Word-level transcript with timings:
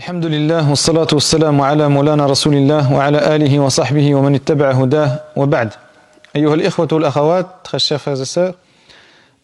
الحمد 0.00 0.26
لله 0.26 0.70
والصلاة 0.70 1.06
والسلام 1.12 1.60
على 1.60 1.88
مولانا 1.88 2.26
رسول 2.26 2.54
الله 2.54 2.92
وعلى 2.92 3.36
آله 3.36 3.60
وصحبه 3.60 4.14
ومن 4.14 4.34
اتبع 4.34 4.70
هداه 4.70 5.20
وبعد. 5.36 5.70
أيها 6.36 6.54
الإخوة 6.54 6.88
والأخوات 6.92 7.46
خشاف 7.66 8.08
هذا 8.08 8.54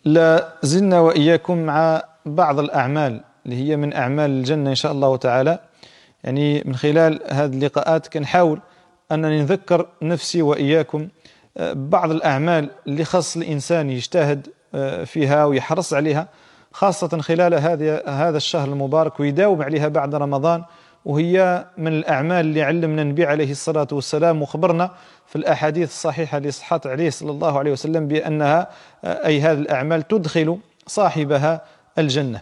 لا 0.05 0.49
زلنا 0.63 1.01
وإياكم 1.01 1.59
مع 1.59 2.03
بعض 2.27 2.59
الأعمال 2.59 3.21
اللي 3.47 3.57
هي 3.57 3.77
من 3.77 3.93
أعمال 3.93 4.31
الجنة 4.31 4.71
إن 4.71 4.75
شاء 4.75 4.93
الله 4.93 5.17
تعالى. 5.17 5.59
يعني 6.25 6.63
من 6.65 6.77
خلال 6.77 7.21
هذه 7.29 7.53
اللقاءات 7.53 8.07
كنحاول 8.07 8.61
أنني 9.13 9.41
نذكر 9.41 9.87
نفسي 10.03 10.43
وإياكم 10.43 11.09
آه، 11.57 11.73
بعض 11.73 12.11
الأعمال 12.11 12.71
اللي 12.87 13.05
خص 13.05 13.37
الإنسان 13.37 13.91
يجتهد 13.91 14.47
آه، 14.75 15.05
فيها 15.05 15.45
ويحرص 15.45 15.95
عليها. 15.95 16.29
خاصة 16.77 17.19
خلال 17.21 17.55
هذا 17.55 18.03
هذا 18.09 18.37
الشهر 18.37 18.69
المبارك 18.69 19.21
ويداوم 19.21 19.63
عليها 19.63 19.89
بعد 19.89 20.15
رمضان 20.15 20.65
وهي 21.05 21.67
من 21.79 21.93
الأعمال 21.93 22.47
اللي 22.47 22.63
علمنا 22.63 23.03
النبي 23.03 23.25
عليه 23.25 23.51
الصلاة 23.51 23.89
والسلام 23.93 24.43
وخبرنا 24.43 24.91
في 25.27 25.37
الأحاديث 25.37 25.89
الصحيحة 25.89 26.39
اللي 26.39 26.51
صحت 26.51 26.87
عليه 26.87 27.11
صلى 27.11 27.31
الله 27.31 27.59
عليه 27.59 27.73
وسلم 27.73 28.09
بأنها 28.09 28.71
أي 29.05 29.41
هذه 29.41 29.59
الأعمال 29.59 30.09
تدخل 30.09 30.59
صاحبها 30.87 31.61
الجنة 31.99 32.41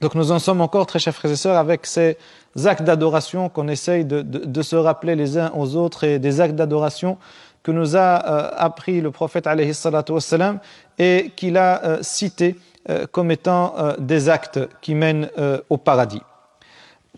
Donc 0.00 0.14
nous 0.16 0.32
en 0.32 0.38
sommes 0.38 0.60
encore, 0.60 0.86
très 0.86 0.98
chers 0.98 1.14
frères 1.14 1.32
et 1.32 1.36
sœurs, 1.36 1.56
avec 1.56 1.86
ces 1.86 2.18
actes 2.66 2.82
d'adoration 2.82 3.48
qu'on 3.48 3.68
essaye 3.68 4.04
de, 4.04 4.20
de, 4.20 4.44
de, 4.44 4.62
se 4.62 4.76
rappeler 4.76 5.14
les 5.14 5.38
uns 5.38 5.50
aux 5.54 5.76
autres 5.76 6.04
et 6.04 6.18
des 6.18 6.42
actes 6.42 6.56
d'adoration 6.56 7.16
que 7.62 7.72
nous 7.72 7.96
a 7.96 8.00
euh, 8.00 8.50
appris 8.56 9.00
le 9.00 9.10
prophète 9.10 9.46
alayhi 9.46 9.72
salatu 9.72 10.12
wassalam 10.12 10.58
et 10.98 11.32
qu'il 11.36 11.56
a 11.56 11.82
euh, 11.84 11.98
cité 12.02 12.56
euh, 12.89 13.05
comme 13.11 13.29
étant 13.29 13.75
euh, 13.77 13.93
des 13.99 14.29
actes 14.29 14.59
qui 14.81 14.95
mènent 14.95 15.29
euh, 15.37 15.59
au 15.69 15.77
paradis. 15.77 16.21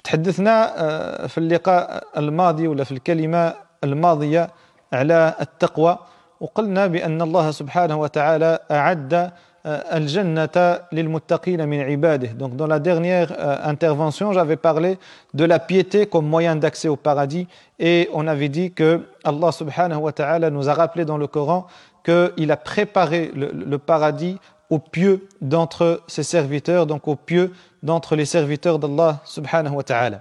تحدثنا 0.04 1.28
في 1.28 1.38
اللقاء 1.38 2.04
الماضي 2.18 2.68
ولا 2.68 2.84
في 2.84 2.92
الكلمة 2.92 3.54
الماضية 3.84 4.50
على 4.94 5.36
التقوى 5.42 5.98
وقلنا 6.40 6.88
بأن 6.88 7.22
الله 7.22 7.52
سبحانه 7.52 7.96
وتعالى 7.96 8.60
أعد 8.72 9.32
الجنة 9.66 10.80
للمتقين 10.92 11.70
من 11.70 11.82
عباده. 11.82 12.30
Donc 12.40 12.56
dans 12.56 12.66
la 12.66 12.80
dernière 12.80 13.30
intervention, 13.64 14.34
j'avais 14.34 14.56
parlé 14.56 14.98
de 15.36 15.46
la 15.46 15.60
piété 15.60 16.08
comme 16.08 16.26
moyen 16.26 16.56
d'accès 16.56 16.88
au 16.88 16.96
paradis 16.96 17.48
et 17.78 18.10
on 18.12 18.26
avait 18.28 18.50
dit 18.50 18.72
que 18.72 19.02
Allah 19.24 19.52
subhanahu 19.52 20.00
wa 20.00 20.12
ta'ala 20.12 20.50
nous 20.50 20.68
a 20.68 20.74
rappelé 20.74 21.06
dans 21.06 21.18
le 21.18 21.28
Coran 21.28 21.68
qu'il 22.04 22.52
a 22.52 22.58
préparé 22.58 23.32
le, 23.36 23.52
le 23.52 23.78
paradis 23.78 24.40
aux 24.71 24.79
pieux 24.79 25.29
d'entre 25.41 26.03
ses 26.07 26.23
serviteurs, 26.23 26.87
donc 26.87 27.09
aux 27.09 27.17
pieux 27.17 27.53
d'entre 27.83 28.17
les 28.17 28.25
serviteurs 28.25 28.79
d'Allah 28.79 29.21
subhanahu 29.25 29.75
wa 29.75 29.83
ta'ala. 29.83 30.21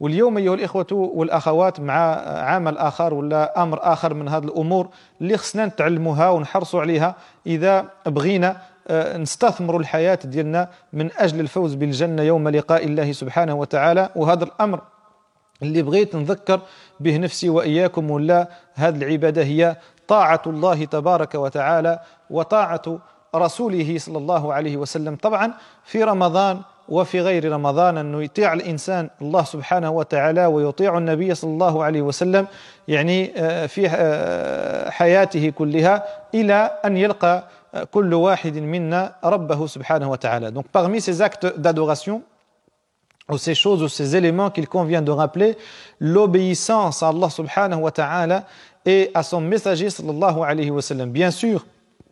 واليوم 0.00 0.36
أيها 0.38 0.54
الإخوة 0.54 0.86
والأخوات 0.92 1.80
مع 1.80 2.14
عمل 2.40 2.78
آخر 2.78 3.14
ولا 3.14 3.62
أمر 3.62 3.78
آخر 3.82 4.14
من 4.14 4.28
هذه 4.28 4.44
الأمور 4.44 4.88
اللي 5.20 5.36
خصنا 5.36 5.66
نتعلموها 5.66 6.30
ونحرصوا 6.30 6.80
عليها 6.80 7.14
إذا 7.46 7.84
بغينا 8.06 8.56
نستثمروا 9.16 9.80
الحياة 9.80 10.18
ديالنا 10.24 10.68
من 10.92 11.10
أجل 11.16 11.40
الفوز 11.40 11.74
بالجنة 11.74 12.22
يوم 12.22 12.48
لقاء 12.48 12.84
الله 12.84 13.12
سبحانه 13.12 13.54
وتعالى 13.54 14.10
وهذا 14.16 14.44
الأمر 14.44 14.80
اللي 15.62 15.82
بغيت 15.82 16.16
نذكر 16.16 16.60
به 17.00 17.16
نفسي 17.16 17.48
وإياكم 17.48 18.10
ولا 18.10 18.48
هذه 18.74 18.96
العبادة 18.96 19.42
هي 19.42 19.76
طاعة 20.08 20.42
الله 20.46 20.84
تبارك 20.84 21.34
وتعالى 21.34 22.00
وطاعة 22.30 22.98
رسوله 23.38 23.98
صلى 23.98 24.18
الله 24.18 24.54
عليه 24.54 24.76
وسلم 24.76 25.16
طبعا 25.22 25.52
في 25.84 26.02
رمضان 26.04 26.60
وفي 26.88 27.20
غير 27.20 27.52
رمضان 27.52 27.98
أنه 27.98 28.22
يطيع 28.22 28.52
الإنسان 28.52 29.10
الله 29.22 29.44
سبحانه 29.44 29.90
وتعالى 29.90 30.46
ويطيع 30.46 30.98
النبي 30.98 31.34
صلى 31.34 31.50
الله 31.50 31.84
عليه 31.84 32.02
وسلم 32.02 32.46
يعني 32.88 33.26
في 33.68 33.88
حياته 34.90 35.50
كلها 35.50 36.04
إلى 36.34 36.70
أن 36.84 36.96
يلقى 36.96 37.44
كل 37.90 38.14
واحد 38.14 38.56
منا 38.58 39.12
ربه 39.24 39.66
سبحانه 39.66 40.10
وتعالى 40.10 40.50
donc 40.54 40.64
parmi 40.72 41.00
ces 41.00 41.20
actes 41.22 41.46
d'adoration 41.58 42.22
ou 43.30 43.38
ces 43.38 43.54
choses 43.54 43.82
ou 43.82 43.88
ces 43.88 44.14
éléments 44.16 44.50
qu'il 44.50 44.68
convient 44.68 45.02
de 45.02 45.10
rappeler 45.10 45.56
l'obéissance 46.00 47.02
à 47.02 47.08
Allah 47.08 47.28
subhanahu 47.30 47.80
wa 47.80 47.90
ta'ala 47.90 48.44
et 48.86 49.10
à 49.14 49.22
son 49.24 49.40
messager 49.40 49.90
sallallahu 49.90 50.42
alayhi 50.44 50.70
wa 50.70 50.80
sallam 50.82 51.10
bien 51.10 51.30
sûr 51.32 51.66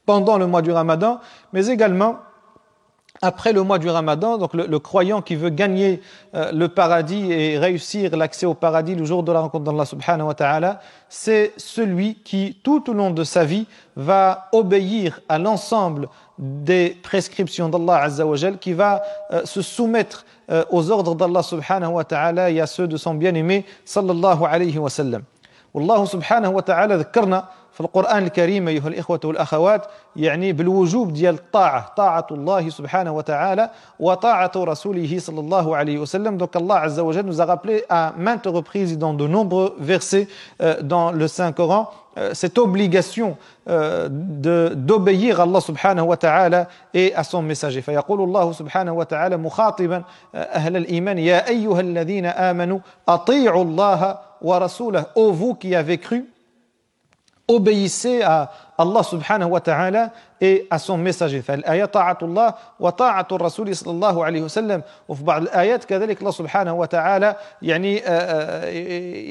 pendant 0.05 0.37
le 0.37 0.47
mois 0.47 0.61
du 0.61 0.71
Ramadan, 0.71 1.19
mais 1.53 1.67
également 1.67 2.17
après 3.21 3.51
le 3.51 3.63
mois 3.63 3.79
du 3.79 3.89
Ramadan, 3.89 4.37
donc 4.37 4.53
le, 4.53 4.65
le 4.65 4.79
croyant 4.79 5.21
qui 5.21 5.35
veut 5.35 5.49
gagner 5.49 6.01
euh, 6.35 6.51
le 6.53 6.69
paradis 6.69 7.31
et 7.31 7.57
réussir 7.57 8.15
l'accès 8.15 8.45
au 8.45 8.53
paradis 8.53 8.95
le 8.95 9.03
jour 9.03 9.23
de 9.23 9.31
la 9.31 9.41
rencontre 9.41 9.65
d'Allah 9.65 9.85
subhanahu 9.85 10.27
wa 10.27 10.33
ta'ala, 10.33 10.79
c'est 11.09 11.53
celui 11.57 12.15
qui 12.15 12.57
tout 12.63 12.89
au 12.89 12.93
long 12.93 13.11
de 13.11 13.23
sa 13.23 13.43
vie 13.43 13.67
va 13.95 14.47
obéir 14.53 15.19
à 15.27 15.37
l'ensemble 15.37 16.07
des 16.37 16.97
prescriptions 17.03 17.67
d'Allah 17.67 18.03
azza 18.03 18.25
wa 18.25 18.37
qui 18.59 18.71
va 18.71 19.01
euh, 19.31 19.41
se 19.43 19.61
soumettre 19.61 20.25
euh, 20.49 20.63
aux 20.69 20.89
ordres 20.89 21.15
d'Allah 21.15 21.43
subhanahu 21.43 21.91
wa 21.91 22.05
ta'ala 22.05 22.51
et 22.51 22.61
à 22.61 22.67
ceux 22.67 22.87
de 22.87 22.95
son 22.95 23.15
bien-aimé 23.15 23.65
sallallahu 23.83 24.45
alayhi 24.45 24.77
wa 24.77 24.89
sallam. 24.89 25.23
والله 25.73 26.05
سبحانه 26.05 26.49
وتعالى 26.49 26.95
ذكرنا 26.95 27.47
في 27.74 27.80
القرآن 27.80 28.22
الكريم 28.22 28.68
أيها 28.68 28.88
الإخوة 28.88 29.20
والأخوات 29.24 29.86
يعني 30.16 30.52
بالوجوب 30.52 31.12
ديال 31.12 31.34
الطاعة 31.34 31.92
طاعة 31.96 32.26
الله 32.30 32.68
سبحانه 32.68 33.12
وتعالى 33.12 33.70
وطاعة 34.00 34.52
رسوله 34.56 35.18
صلى 35.18 35.40
الله 35.40 35.76
عليه 35.76 35.98
وسلم. 35.98 36.38
Donc 36.38 36.54
Allah 36.56 36.82
Azza 36.82 37.02
wa 37.02 37.22
nous 37.22 37.40
a 37.40 37.44
rappelé 37.44 37.84
à 37.88 38.12
maintes 38.16 38.46
reprises 38.46 38.96
dans 38.96 39.12
de 39.12 39.26
nombreux 39.26 39.74
versets 39.80 40.28
euh, 40.62 40.80
dans 40.82 41.10
le 41.10 41.26
Saint-Coran 41.26 41.90
euh, 42.16 42.32
cette 42.32 42.58
obligation 42.58 43.36
euh, 43.68 44.08
d'obéir 44.08 45.40
à 45.40 45.42
Allah 45.42 45.60
subhanahu 45.60 46.06
wa 46.06 46.16
ta'ala 46.16 46.68
et 46.94 47.12
à 47.14 47.24
son 47.24 47.42
messager. 47.42 47.82
فيقول 47.82 48.20
الله 48.20 48.52
سبحانه 48.52 48.92
وتعالى 48.92 49.36
مخاطبا 49.36 50.04
أهل 50.34 50.76
الإيمان 50.76 51.18
يا 51.18 51.48
أيها 51.48 51.80
الذين 51.80 52.26
آمنوا 52.26 52.78
أطيعوا 53.08 53.64
الله 53.64 54.18
ورسوله. 54.42 55.06
Ô 55.16 55.32
vous 55.32 55.54
qui 55.54 55.74
avez 55.74 55.98
cru 55.98 56.30
obéissez 57.48 58.22
à 58.22 58.50
Allah 58.78 59.02
subhanahu 59.04 59.50
wa 59.50 59.60
ta'ala 59.60 60.10
et 60.40 60.66
à 60.70 60.78
فالآية 60.78 61.84
طاعة 61.84 62.18
الله 62.22 62.54
وطاعة 62.80 63.26
الرسول 63.32 63.76
صلى 63.76 63.90
الله 63.90 64.24
عليه 64.24 64.42
وسلم 64.42 64.82
وفي 65.08 65.24
بعض 65.24 65.42
الآيات 65.42 65.84
كذلك 65.84 66.20
الله 66.20 66.30
سبحانه 66.30 66.74
وتعالى 66.74 67.36
يعني 67.62 68.00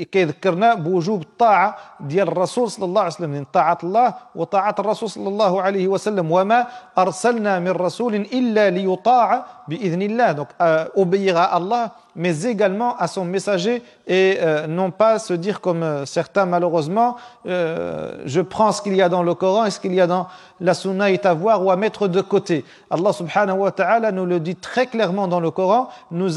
كيذكرنا 0.06 0.74
بوجوب 0.74 1.22
الطاعة 1.22 1.76
ديال 2.00 2.28
الرسول 2.28 2.72
صلى 2.72 2.86
الله 2.86 3.02
عليه 3.02 3.14
وسلم 3.14 3.46
طاعة 3.54 3.78
الله 3.84 4.14
وطاعة 4.36 4.76
الرسول 4.80 5.10
صلى 5.10 5.28
الله 5.30 5.62
عليه 5.62 5.88
وسلم 5.88 6.32
وما 6.32 6.68
أرسلنا 6.98 7.60
من 7.60 7.72
رسول 7.72 8.16
إلا 8.16 8.70
ليطاع 8.70 9.46
بإذن 9.68 10.02
الله 10.02 10.34
donc 10.34 10.48
obéir 10.96 11.38
à 11.38 11.56
Allah 11.56 11.92
mais 12.16 12.44
également 12.44 12.96
à 12.98 13.08
son 13.08 13.26
messager 13.26 13.82
et 14.08 14.38
euh, 14.42 14.68
non 14.68 14.92
pas 14.92 15.20
se 15.20 15.34
dire 15.34 15.62
comme 15.62 16.06
certains 16.06 16.46
malheureusement 16.46 17.16
euh, 17.48 18.22
je 18.26 18.42
prends 18.42 18.72
ce 18.72 18.82
qu'il 18.82 18.96
y 18.96 19.02
a 19.02 19.10
dans 19.10 19.24
le 19.24 19.33
Coran, 19.36 19.66
est-ce 19.66 19.80
qu'il 19.80 19.94
y 19.94 20.02
a 20.02 20.08
dans 20.08 20.28
la 20.60 20.74
sunna 20.74 21.12
est 21.12 21.26
à 21.26 21.34
voir 21.34 21.64
ou 21.66 21.72
à 21.72 21.76
mettre 21.76 22.08
de 22.08 22.22
côté? 22.22 22.66
Allah 22.90 23.14
subhanahu 23.14 23.60
wa 23.60 23.72
ta'ala 23.72 24.12
nous 24.12 24.26
le 24.26 24.40
dit 24.40 24.56
très 24.56 24.88
clairement 24.88 25.28
dans 25.28 25.40
le 25.40 25.52
Coran, 25.52 25.90
nous 26.12 26.30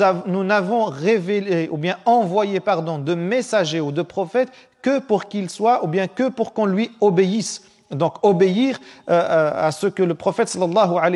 n'avons 0.45 0.85
révélé 0.85 1.69
ou 1.71 1.77
bien 1.77 1.97
envoyé 2.05 2.61
pardon, 2.61 2.99
de 2.99 3.15
messagers 3.15 3.81
ou 3.81 3.93
de 3.93 4.03
prophètes 4.03 4.51
que 4.83 4.99
pour 4.99 5.27
qu'ils 5.27 5.51
soient 5.51 5.85
ou 5.85 5.89
bien 5.89 6.09
que 6.09 6.29
pour 6.29 6.53
qu'on 6.53 6.67
lui 6.67 6.91
obéisse. 7.01 7.63
Donc 7.91 8.15
obéir 8.23 8.79
euh, 9.09 9.13
euh, 9.13 9.67
à 9.69 9.71
ce 9.71 9.87
que 9.87 10.03
le 10.03 10.15
prophète 10.15 10.55
wa 10.57 11.11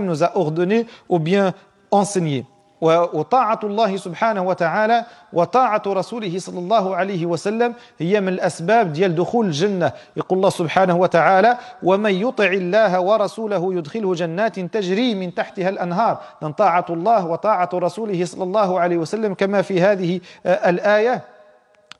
nous 0.00 0.24
a 0.24 0.36
ordonné 0.36 0.86
ou 1.08 1.18
bien 1.18 1.54
enseigné. 1.90 2.44
وطاعة 2.80 3.60
الله 3.64 3.96
سبحانه 3.96 4.42
وتعالى 4.42 5.04
وطاعة 5.32 5.82
رسوله 5.86 6.38
صلى 6.38 6.58
الله 6.58 6.96
عليه 6.96 7.26
وسلم 7.26 7.74
هي 7.98 8.20
من 8.20 8.28
الأسباب 8.28 8.92
ديال 8.92 9.14
دخول 9.14 9.46
الجنة. 9.46 9.92
يقول 10.16 10.36
الله 10.38 10.50
سبحانه 10.50 10.96
وتعالى 10.96 11.56
ومن 11.82 12.14
يطع 12.14 12.44
الله 12.44 13.00
ورسوله 13.00 13.74
يدخله 13.74 14.14
جنات 14.14 14.60
تجري 14.60 15.14
من 15.14 15.34
تحتها 15.34 15.68
الأنهار. 15.68 16.18
من 16.42 16.52
طاعة 16.52 16.86
الله 16.90 17.26
وطاعة 17.26 17.70
رسوله 17.74 18.24
صلى 18.24 18.44
الله 18.44 18.80
عليه 18.80 18.96
وسلم 18.96 19.34
كما 19.34 19.62
في 19.62 19.80
هذه 19.80 20.20
الآية. 20.46 21.39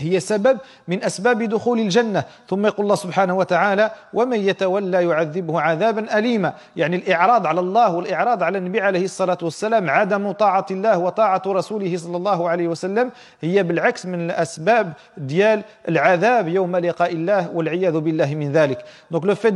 هي 0.00 0.20
سبب 0.20 0.58
من 0.88 1.04
أسباب 1.04 1.42
دخول 1.42 1.80
الجنة. 1.80 2.24
ثم 2.48 2.66
يقول 2.66 2.84
الله 2.84 2.94
سبحانه 2.94 3.36
وتعالى 3.36 3.90
ومن 4.14 4.38
يتولى 4.38 5.04
يعذبه 5.04 5.60
عذابا 5.60 6.18
أليما. 6.18 6.52
يعني 6.76 6.96
الإعراض 6.96 7.46
على 7.46 7.60
الله 7.60 7.94
والإعراض 7.94 8.42
على 8.42 8.58
النبي 8.58 8.80
عليه 8.80 9.04
الصلاة 9.04 9.38
والسلام 9.42 9.90
عدم 9.90 10.32
طاعة 10.32 10.66
الله 10.70 10.98
وطاعة 10.98 11.42
رسوله 11.46 11.96
صلى 11.96 12.16
الله 12.16 12.48
عليه 12.48 12.68
وسلم 12.68 13.10
هي 13.40 13.62
بالعكس 13.62 14.06
من 14.06 14.30
الأسباب 14.30 14.92
ديال 15.16 15.62
العذاب 15.88 16.48
يوم 16.48 16.76
لقاء 16.76 17.12
الله 17.12 17.50
والعياذ 17.54 18.00
بالله 18.00 18.34
من 18.34 18.52
ذلك. 18.52 18.84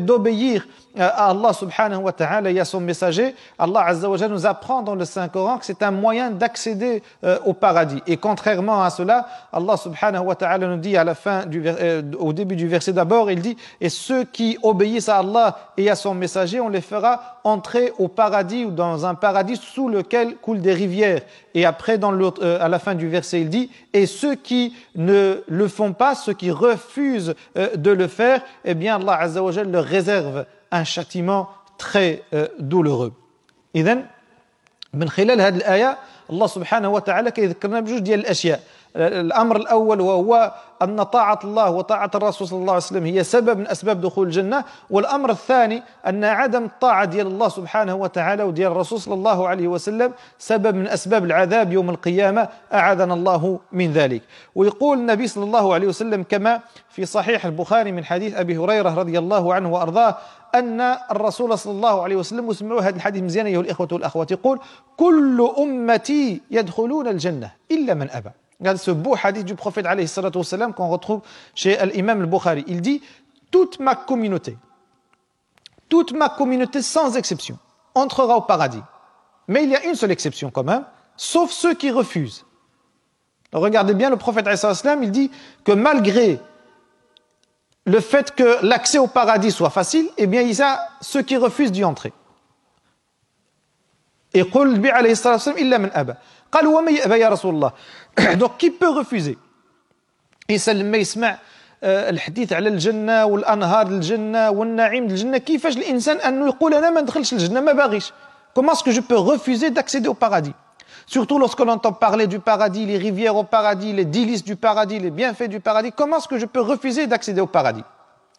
D'obéir 0.04 0.66
à 0.98 1.30
Allah 1.30 1.52
subhanahu 1.52 2.02
wa 2.02 2.12
ta'ala 2.12 2.50
et 2.50 2.60
à 2.60 2.64
son 2.64 2.80
messager 2.80 3.34
Allah 3.58 3.84
azza 3.86 4.08
wa 4.08 4.16
nous 4.28 4.46
apprend 4.46 4.82
dans 4.82 4.94
le 4.94 5.04
Saint-Coran 5.04 5.58
que 5.58 5.64
c'est 5.64 5.82
un 5.82 5.90
moyen 5.90 6.30
d'accéder 6.30 7.02
euh, 7.24 7.38
au 7.44 7.52
paradis. 7.52 8.02
Et 8.06 8.16
contrairement 8.16 8.82
à 8.82 8.90
cela 8.90 9.26
Allah 9.52 9.76
subhanahu 9.76 10.24
wa 10.33 10.35
ta'ala 10.35 10.67
nous 10.67 10.77
dit 10.77 10.97
à 10.97 11.03
la 11.03 11.15
fin 11.15 11.45
du, 11.45 11.63
euh, 11.65 12.01
au 12.17 12.33
début 12.33 12.55
du 12.55 12.67
verset 12.67 12.93
d'abord, 12.93 13.29
il 13.31 13.41
dit 13.41 13.57
Et 13.81 13.89
ceux 13.89 14.23
qui 14.23 14.57
obéissent 14.63 15.09
à 15.09 15.17
Allah 15.17 15.73
et 15.77 15.89
à 15.89 15.95
son 15.95 16.13
messager, 16.13 16.59
on 16.59 16.69
les 16.69 16.81
fera 16.81 17.39
entrer 17.43 17.93
au 17.97 18.07
paradis 18.07 18.65
ou 18.65 18.71
dans 18.71 19.05
un 19.05 19.15
paradis 19.15 19.57
sous 19.57 19.89
lequel 19.89 20.35
coulent 20.37 20.61
des 20.61 20.73
rivières. 20.73 21.21
Et 21.53 21.65
après, 21.65 21.97
dans 21.97 22.13
euh, 22.13 22.57
à 22.59 22.67
la 22.69 22.79
fin 22.79 22.95
du 22.95 23.07
verset, 23.07 23.41
il 23.41 23.49
dit 23.49 23.69
Et 23.93 24.05
ceux 24.05 24.35
qui 24.35 24.73
ne 24.95 25.43
le 25.47 25.67
font 25.67 25.93
pas, 25.93 26.15
ceux 26.15 26.33
qui 26.33 26.51
refusent 26.51 27.35
euh, 27.57 27.75
de 27.75 27.91
le 27.91 28.07
faire, 28.07 28.41
eh 28.65 28.73
bien 28.73 28.95
Allah 28.95 29.15
Azza 29.19 29.43
wa 29.43 29.51
leur 29.51 29.85
réserve 29.85 30.45
un 30.71 30.83
châtiment 30.83 31.49
très 31.77 32.23
douloureux. 32.59 33.13
إذن 33.75 34.05
من 34.93 35.09
خلال 35.09 35.41
هذه 35.41 35.55
الآية 35.55 35.97
الله 36.29 36.47
سبحانه 36.47 36.89
وتعالى 36.89 37.31
كيذكرنا 37.31 37.79
بجوج 37.79 37.99
ديال 37.99 38.19
الأشياء 38.19 38.61
الأمر 38.96 39.56
الأول 39.56 40.00
وهو 40.00 40.52
أن 40.82 41.02
طاعة 41.02 41.38
الله 41.44 41.70
وطاعة 41.70 42.10
الرسول 42.14 42.48
صلى 42.48 42.58
الله 42.58 42.72
عليه 42.72 42.84
وسلم 42.84 43.06
هي 43.06 43.24
سبب 43.24 43.58
من 43.58 43.68
أسباب 43.68 44.00
دخول 44.00 44.26
الجنة 44.26 44.64
والأمر 44.90 45.30
الثاني 45.30 45.82
أن 46.06 46.24
عدم 46.24 46.64
الطاعة 46.64 47.04
ديال 47.04 47.26
الله 47.26 47.48
سبحانه 47.48 47.94
وتعالى 47.94 48.42
وديال 48.42 48.72
الرسول 48.72 49.00
صلى 49.00 49.14
الله 49.14 49.48
عليه 49.48 49.68
وسلم 49.68 50.12
سبب 50.38 50.74
من 50.74 50.88
أسباب 50.88 51.24
العذاب 51.24 51.72
يوم 51.72 51.90
القيامة 51.90 52.48
أعاذنا 52.72 53.14
الله 53.14 53.60
من 53.72 53.92
ذلك. 53.92 54.22
ويقول 54.54 54.98
النبي 54.98 55.26
صلى 55.26 55.44
الله 55.44 55.74
عليه 55.74 55.88
وسلم 55.88 56.22
كما 56.22 56.60
في 56.88 57.06
صحيح 57.06 57.46
البخاري 57.46 57.92
من 57.92 58.04
حديث 58.04 58.34
أبي 58.34 58.56
هريرة 58.56 58.94
رضي 58.94 59.18
الله 59.18 59.54
عنه 59.54 59.72
وأرضاه 59.72 60.16
أن 60.54 60.80
الرسول 61.10 61.58
صلى 61.58 61.72
الله 61.72 62.02
عليه 62.02 62.16
وسلم 62.16 62.48
وسمعوا 62.48 62.80
هذا 62.80 62.96
الحديث 62.96 63.22
مزيان 63.22 63.46
أيها 63.46 63.60
الإخوة 63.60 63.88
والأخوات 63.92 64.30
يقول 64.30 64.60
كل 64.96 65.50
أمتي 65.58 66.40
يدخلون 66.50 67.08
الجنة 67.08 67.50
إلا 67.70 67.94
من 67.94 68.10
أبى. 68.10 68.30
Regardez 68.60 68.80
ce 68.80 68.90
beau 68.90 69.16
hadith 69.20 69.44
du 69.44 69.54
prophète 69.54 69.86
qu'on 70.76 70.88
retrouve 70.88 71.22
chez 71.54 71.78
l'imam 71.86 72.20
al-Bukhari. 72.20 72.64
Il 72.66 72.80
dit 72.80 73.02
Toute 73.50 73.80
ma 73.80 73.94
communauté, 73.94 74.56
toute 75.88 76.12
ma 76.12 76.28
communauté 76.28 76.82
sans 76.82 77.16
exception, 77.16 77.58
entrera 77.94 78.36
au 78.36 78.42
paradis. 78.42 78.82
Mais 79.48 79.64
il 79.64 79.70
y 79.70 79.76
a 79.76 79.84
une 79.84 79.94
seule 79.94 80.10
exception 80.10 80.50
quand 80.50 80.64
même, 80.64 80.84
sauf 81.16 81.50
ceux 81.50 81.74
qui 81.74 81.90
refusent. 81.90 82.44
regardez 83.52 83.94
bien, 83.94 84.10
le 84.10 84.16
prophète 84.16 84.48
il 85.02 85.10
dit 85.10 85.30
que 85.64 85.72
malgré 85.72 86.40
le 87.86 88.00
fait 88.00 88.34
que 88.34 88.64
l'accès 88.64 88.98
au 88.98 89.06
paradis 89.06 89.50
soit 89.50 89.70
facile, 89.70 90.08
eh 90.16 90.26
bien, 90.26 90.40
il 90.40 90.52
y 90.52 90.62
a 90.62 90.88
ceux 91.00 91.22
qui 91.22 91.36
refusent 91.36 91.72
d'y 91.72 91.84
entrer. 91.84 92.12
Et 94.32 94.42
قالوا 96.54 96.78
ومن 96.78 96.94
يأبى 96.94 97.18
يا 97.18 97.28
رسول 97.28 97.54
الله. 97.54 97.72
Donc 98.18 98.56
qui 98.56 98.72
peut 98.80 98.98
refuser 98.98 99.36
الانسان 100.48 100.78
لما 100.78 100.96
يسمع 100.96 101.38
الحديث 101.84 102.52
على 102.52 102.68
الجنة 102.68 103.24
والأنهار 103.24 103.86
الجنه 103.86 104.50
والنعيم 104.50 105.04
الجنه 105.04 105.38
كيفاش 105.38 105.76
الإنسان 105.76 106.16
أنه 106.16 106.46
يقول 106.46 106.74
أنا 106.74 106.90
ما 106.90 107.00
ندخلش 107.00 107.32
الجنة 107.32 107.60
ما 107.60 107.72
باغيش. 107.72 108.12
Comment 108.54 108.72
est-ce 108.72 108.84
que 108.84 108.92
je 108.92 109.00
peux 109.00 109.18
refuser 109.18 109.70
d'accéder 109.70 110.10
Surtout 111.06 111.38
lorsqu'on 111.38 111.68
entend 111.68 111.92
parler 111.92 112.26
du 112.26 112.38
paradis, 112.38 112.86
les 112.86 112.98
rivières 112.98 113.36
au 113.36 113.44
paradis, 113.44 113.92
les 113.92 114.04
délices 114.04 114.44
du 114.44 114.56
paradis, 114.56 114.98
les 115.00 115.10
bienfaits 115.10 115.48
du 115.48 115.60
paradis, 115.60 115.92
comment 115.92 116.18
est-ce 116.18 116.28
que 116.28 116.38
je 116.38 116.46
peux 116.46 116.60
refuser 116.60 117.06
d'accéder 117.06 117.40
au 117.40 117.46
paradis? 117.46 117.84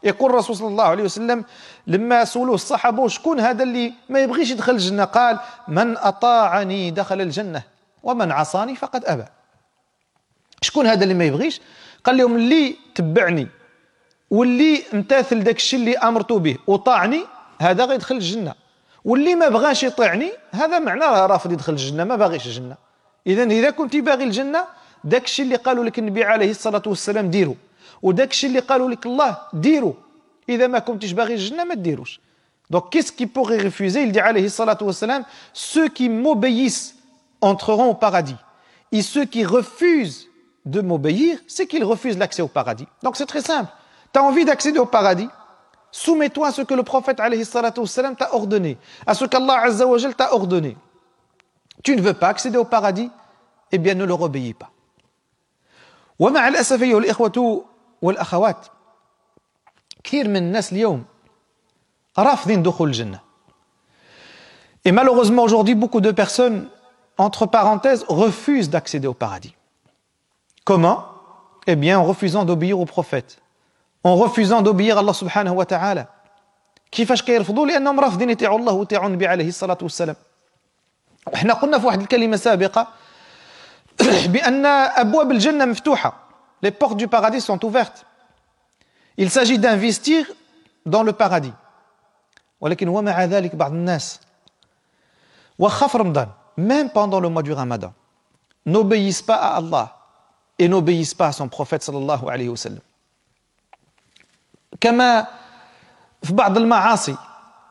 يقول 0.03 0.31
الرسول 0.31 0.55
صلى 0.55 0.67
الله 0.67 0.83
عليه 0.83 1.03
وسلم 1.03 1.43
لما 1.87 2.25
سولوه 2.25 2.55
الصحابة 2.55 3.07
شكون 3.07 3.39
هذا 3.39 3.63
اللي 3.63 3.93
ما 4.09 4.19
يبغيش 4.19 4.51
يدخل 4.51 5.05
قال 5.05 5.39
من 5.67 5.97
أطاعني 5.97 6.91
دخل 6.91 7.21
الجنة. 7.21 7.74
ومن 8.05 8.31
عصاني 8.31 8.75
فقد 8.75 9.05
أبى. 9.05 9.25
شكون 10.61 10.87
هذا 10.87 11.03
اللي 11.03 11.13
ما 11.13 11.25
يبغيش؟ 11.25 11.61
قال 12.03 12.17
لهم 12.17 12.35
اللي 12.35 12.75
تبعني 12.95 13.47
واللي 14.29 14.83
امتثل 14.93 15.43
داك 15.43 15.55
الشيء 15.55 15.79
اللي 15.79 15.97
امرته 15.97 16.39
به 16.39 16.57
وطاعني 16.67 17.21
هذا 17.61 17.85
غيدخل 17.85 18.15
الجنة. 18.15 18.53
واللي 19.05 19.35
ما 19.35 19.49
بغاش 19.49 19.83
يطيعني 19.83 20.31
هذا 20.51 20.79
معناه 20.79 21.25
رافض 21.25 21.51
يدخل 21.51 21.73
الجنة 21.73 22.03
ما 22.03 22.15
باغيش 22.15 22.45
الجنة. 22.47 22.75
اذا 23.27 23.43
إذا 23.43 23.69
كنت 23.69 23.95
باغي 23.95 24.23
الجنة 24.23 24.65
داك 25.03 25.25
الشيء 25.25 25.45
اللي 25.45 25.55
قالوا 25.55 25.83
لك 25.83 25.99
النبي 25.99 26.23
عليه 26.23 26.51
الصلاة 26.51 26.83
والسلام 26.85 27.29
ديروا 27.29 27.55
وداك 28.01 28.31
الشيء 28.31 28.49
اللي 28.49 28.59
قالوا 28.59 28.89
لك 28.89 29.05
الله 29.05 29.37
ديروا 29.53 29.93
إذا 30.49 30.67
ما 30.67 30.79
كنتش 30.79 31.11
باغي 31.11 31.33
الجنة 31.33 31.63
ما 31.63 31.75
ديروش. 31.75 32.19
qu'est-ce 32.91 33.11
qui 33.11 33.27
pourrait 33.27 33.61
refuser 33.61 34.03
Il 34.03 34.11
dit, 34.11 34.19
alayhi 34.19 34.49
salatu 34.49 34.83
wassalam, 34.83 35.23
ceux 35.53 35.87
qui 35.87 36.09
m'obéissent. 36.09 36.94
entreront 37.44 37.86
au 37.90 37.94
paradis. 37.94 38.36
Et 38.92 39.02
ceux 39.02 39.24
qui 39.24 39.44
refusent 39.44 40.28
de 40.64 40.80
m'obéir, 40.80 41.38
c'est 41.46 41.66
qu'il 41.66 41.84
refuse 41.84 42.18
l'accès 42.18 42.42
au 42.42 42.48
paradis. 42.48 42.86
Donc 43.02 43.16
c'est 43.16 43.26
très 43.26 43.40
simple. 43.40 43.70
Tu 44.12 44.18
as 44.18 44.22
envie 44.22 44.44
d'accéder 44.44 44.78
au 44.78 44.86
paradis 44.86 45.28
Soumets-toi 45.92 46.48
à 46.48 46.52
ce 46.52 46.62
que 46.62 46.74
le 46.74 46.84
prophète 46.84 47.16
t'a 47.16 48.34
ordonné, 48.34 48.78
à 49.06 49.14
ce 49.14 49.24
qu'Allah 49.24 49.64
t'a 50.16 50.32
ordonné. 50.32 50.76
Tu 51.82 51.96
ne 51.96 52.00
veux 52.00 52.14
pas 52.14 52.28
accéder 52.28 52.58
au 52.58 52.64
paradis 52.64 53.10
Eh 53.72 53.78
bien, 53.78 53.94
ne 53.94 54.04
leur 54.04 54.20
obéis 54.20 54.54
pas. 54.54 54.70
ومع 56.20 56.48
الأسف 56.48 56.82
أيها 56.82 56.98
الإخوة 56.98 57.64
والأخوات 58.02 58.66
كثير 60.04 60.28
من 60.28 60.36
الناس 60.36 60.72
اليوم 60.72 61.04
رافضين 62.18 62.62
دخول 62.62 62.88
الجنة 62.88 63.20
Et 64.84 64.92
malheureusement 64.92 65.42
aujourd'hui 65.44 65.74
beaucoup 65.74 66.00
de 66.00 66.10
personnes 66.10 66.68
entre 67.18 67.46
parenthèses 67.46 68.04
refusent 68.08 68.70
d'accéder 68.70 69.06
au 69.06 69.14
paradis 69.14 69.54
Comment 70.64 71.04
Eh 71.66 71.76
bien, 71.76 71.98
en 71.98 72.04
refusant 72.04 72.44
d'obéir 72.44 72.78
au 72.78 72.86
prophète, 72.86 73.38
en 74.04 74.16
refusant 74.16 74.62
d'obéir 74.62 74.96
à 74.96 75.00
Allah 75.00 75.12
subhanahu 75.12 75.54
wa 75.54 75.66
ta'ala. 75.66 76.06
كيفاش 76.90 77.22
كيرفضوا 77.22 77.66
لانهم 77.66 78.00
رافضين 78.00 78.30
يطيعوا 78.30 78.58
الله 78.58 78.72
ويطيعوا 78.72 79.06
النبي 79.06 79.26
عليه 79.26 79.48
الصلاه 79.48 79.78
والسلام 79.82 80.16
احنا 81.34 81.54
قلنا 81.54 81.78
في 81.78 81.86
واحد 81.86 82.00
الكلمه 82.00 82.36
سابقه 82.36 82.88
بان 84.26 84.66
ابواب 84.66 85.30
الجنه 85.30 85.64
مفتوحه 85.64 86.12
les 86.66 86.70
portes 86.70 86.96
du 86.96 87.06
paradis 87.08 87.40
sont 87.40 87.64
ouvertes 87.64 88.04
il 89.18 89.30
s'agit 89.30 89.58
d'investir 89.58 90.26
dans 90.86 91.02
le 91.04 91.12
paradis 91.12 91.52
ولكن 92.60 92.88
ومع 92.88 93.24
ذلك 93.24 93.54
بعض 93.54 93.72
الناس 93.72 94.20
واخا 95.58 95.86
في 95.86 95.98
رمضان 95.98 96.28
même 96.56 96.90
pendant 96.90 97.20
le 97.20 97.28
mois 97.28 97.42
du 97.42 97.52
ramadan 97.52 97.92
n'obéissent 98.66 99.22
pas 99.22 99.36
à 99.36 99.56
Allah 99.56 99.96
et 100.58 100.68
n'obéissent 100.68 101.14
pas 101.14 101.28
à 101.28 101.32
son 101.32 101.48
prophète 101.48 101.82
sallallahu 101.82 102.28
alayhi 102.28 102.48
wa 102.48 102.56
sallam. 102.56 102.80
كما 104.80 105.26
في 106.22 106.32
بعض 106.32 106.58
المعاصي 106.58 107.16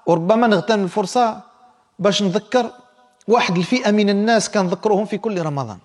وربما 0.05 0.47
نغتنم 0.47 0.83
الفرصة 0.83 1.41
باش 1.99 2.23
نذكر 2.23 2.71
واحد 3.27 3.57
الفئة 3.57 3.91
من 3.91 4.09
الناس 4.09 4.49
كنذكرهم 4.49 5.05
في 5.05 5.17
كل 5.17 5.41
رمضان. 5.41 5.77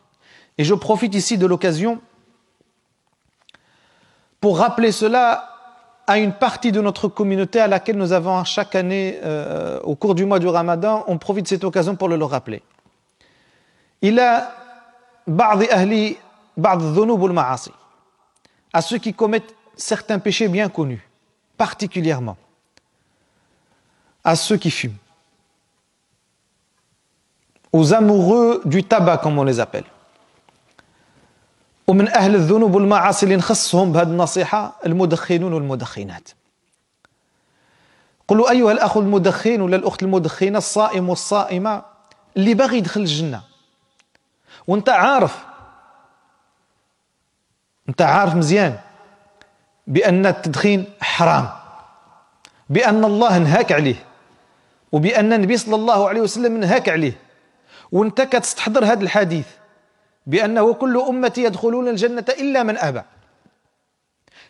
Et 0.59 0.65
je 0.65 0.75
profite 0.75 1.15
ici 1.15 1.39
de 1.39 1.47
l'occasion 1.47 2.01
pour 4.41 4.59
rappeler 4.59 4.93
cela 4.93 5.51
à 6.07 6.19
une 6.19 6.33
partie 6.33 6.73
de 6.73 6.81
notre 6.81 7.09
communauté 7.09 7.61
à 7.61 7.67
laquelle 7.67 7.97
nous 7.97 8.13
avons 8.13 8.45
chaque 8.45 8.75
année, 8.75 9.19
euh, 9.25 9.81
au 9.83 9.95
cours 9.97 10.15
du 10.15 10.27
mois 10.27 10.39
du 10.39 10.49
Ramadan, 10.49 11.03
on 11.07 11.17
profite 11.17 11.45
de 11.45 11.49
cette 11.49 11.65
occasion 11.65 11.97
pour 11.97 12.09
le, 12.09 12.17
le 12.17 12.25
rappeler. 12.25 12.63
A 14.04 14.42
بعض 15.28 15.64
أهل 15.64 16.16
بعض 16.58 16.82
الذنوب 16.82 17.22
والمعاصي. 17.22 17.72
À 18.74 18.82
ceux 18.82 18.98
qui 18.98 19.14
commettent 19.14 19.56
certains 19.76 20.20
péchés 20.20 20.48
bien 20.48 20.70
connus, 20.70 21.08
particulièrement. 21.58 22.38
À 24.24 24.36
ceux 24.36 24.58
qui 24.58 24.72
fument, 24.72 24.98
aux 27.74 27.94
amoureux 27.94 28.62
du 28.66 28.84
tabac 28.84 29.18
comme 29.18 29.38
on 29.38 29.44
les 29.44 29.60
appelle. 29.60 29.86
ومن 31.88 32.08
أهل 32.08 32.36
الذنوب 32.36 32.76
والمعاصي 32.76 33.26
اللي 33.26 33.36
نخصهم 33.36 33.92
بهذه 33.92 34.08
النصيحة 34.08 34.76
المدخنون 34.86 35.54
والمدخنات. 35.54 36.30
قلوا 38.28 38.52
أيها 38.52 38.72
الأخ 38.72 38.98
المدخن 38.98 39.62
ولا 39.62 39.76
الأخت 39.76 40.04
المدخنة 40.04 40.58
الصائم 40.58 41.10
والصائمة 41.10 41.84
اللي 42.38 42.54
باغي 42.54 42.78
يدخل 42.78 43.02
الجنة. 43.02 43.49
وانت 44.70 44.90
عارف 44.90 45.46
انت 47.90 48.02
عارف 48.02 48.36
مزيان 48.36 48.80
بأن 49.88 50.26
التدخين 50.26 50.86
حرام 51.02 51.50
بأن 52.70 53.06
الله 53.06 53.38
نهاك 53.38 53.72
عليه 53.72 54.06
وبأن 54.92 55.34
النبي 55.34 55.58
صلى 55.58 55.76
الله 55.76 56.10
عليه 56.10 56.22
وسلم 56.22 56.58
نهاك 56.58 56.90
عليه. 56.90 57.18
وانت 57.92 58.22
كتستحضر 58.22 58.86
هذا 58.86 59.04
الحديث 59.04 59.48
بأنه 60.28 60.74
كل 60.74 60.98
امتي 60.98 61.44
يدخلون 61.44 61.88
الجنة 61.88 62.26
إلا 62.30 62.64
من 62.64 62.78
أبى. 62.78 63.02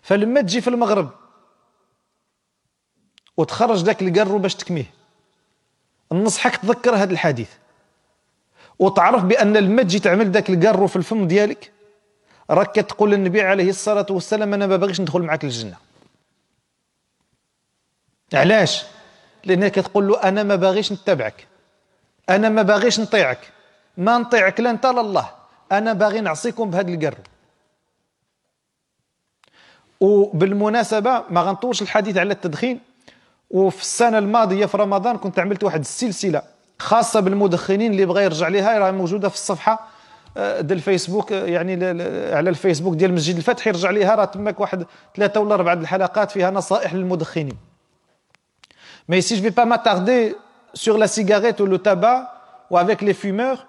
فلما 0.02 0.42
تجي 0.42 0.62
في 0.62 0.68
المغرب 0.68 1.10
وتخرج 3.38 3.84
ذاك 3.84 4.02
القرو 4.02 4.38
باش 4.38 4.56
تكميه 4.56 4.94
ننصحك 6.12 6.56
تذكر 6.56 6.96
هذا 6.96 7.12
الحديث. 7.12 7.50
وتعرف 8.80 9.24
بأن 9.24 9.58
لما 9.58 9.84
تجي 9.84 10.00
تعمل 10.00 10.32
ذاك 10.32 10.50
القرو 10.50 10.88
في 10.88 10.96
الفم 10.96 11.28
ديالك؟ 11.28 11.72
راك 12.50 12.72
كتقول 12.72 13.12
للنبي 13.12 13.42
عليه 13.42 13.70
الصلاة 13.70 14.06
والسلام 14.10 14.54
أنا 14.54 14.68
ما 14.68 14.78
باغيش 14.78 15.02
ندخل 15.02 15.22
معك 15.22 15.44
الجنه 15.44 15.78
علاش؟ 18.34 18.84
لانك 19.46 19.72
كتقول 19.72 20.08
له 20.08 20.24
أنا 20.24 20.44
ما 20.44 20.56
باغيش 20.56 20.92
نتبعك. 20.92 21.48
أنا 22.30 22.50
ما 22.50 22.62
باغيش 22.62 23.00
نطيعك. 23.00 23.40
ما 23.98 24.18
نطيعك 24.18 24.60
لا 24.60 24.70
أنت 24.70 24.86
لا 24.86 25.02
الله. 25.02 25.30
أنا 25.72 25.94
باغي 25.94 26.22
نعصيكم 26.22 26.70
بهذا 26.70 26.94
القرو. 26.94 27.24
وبالمناسبة 30.00 31.24
ما 31.30 31.42
غنطولش 31.42 31.82
الحديث 31.82 32.18
على 32.18 32.34
التدخين. 32.34 32.80
وفي 33.50 33.82
السنة 33.82 34.18
الماضية 34.18 34.66
في 34.66 34.78
رمضان 34.78 35.18
كنت 35.18 35.40
عملت 35.40 35.64
واحد 35.64 35.80
السلسلة 35.80 36.42
خاصة 36.80 37.20
بالمدخنين 37.20 37.92
اللي 37.92 38.06
بغى 38.06 38.24
يرجع 38.24 38.48
لها 38.48 38.80
راه 38.80 38.92
موجودة 38.92 39.30
في 39.30 39.36
الصفحة 39.36 39.88
آه، 40.38 40.62
ديال 40.62 40.78
الفيسبوك 40.78 41.32
آه، 41.32 41.46
يعني 41.46 41.86
على 42.34 42.50
الفيسبوك 42.50 42.96
ديال 42.96 43.14
مسجد 43.14 43.36
الفتح 43.36 43.68
يرجع 43.68 43.90
ليها. 43.90 44.16
راه 44.16 44.26
تماك 44.26 44.60
واحد 44.60 44.86
ثلاثة 45.16 45.40
ولا 45.40 45.56
أربعة 45.56 45.74
الحلقات 45.74 46.32
فيها 46.32 46.52
نصائح 46.52 46.94
للمدخنين. 46.94 47.58
Je 49.10 49.36
ne 49.36 49.42
vais 49.42 49.52
pas 49.52 49.66
m'attarder 49.66 50.36
sur 50.76 50.98
la 50.98 51.08
cigarette 51.08 51.60
ou 51.62 51.66
le 51.66 51.80
tabac 51.80 52.32
ou 52.70 52.78
avec 52.78 53.02
les 53.02 53.16
fumeurs, 53.16 53.66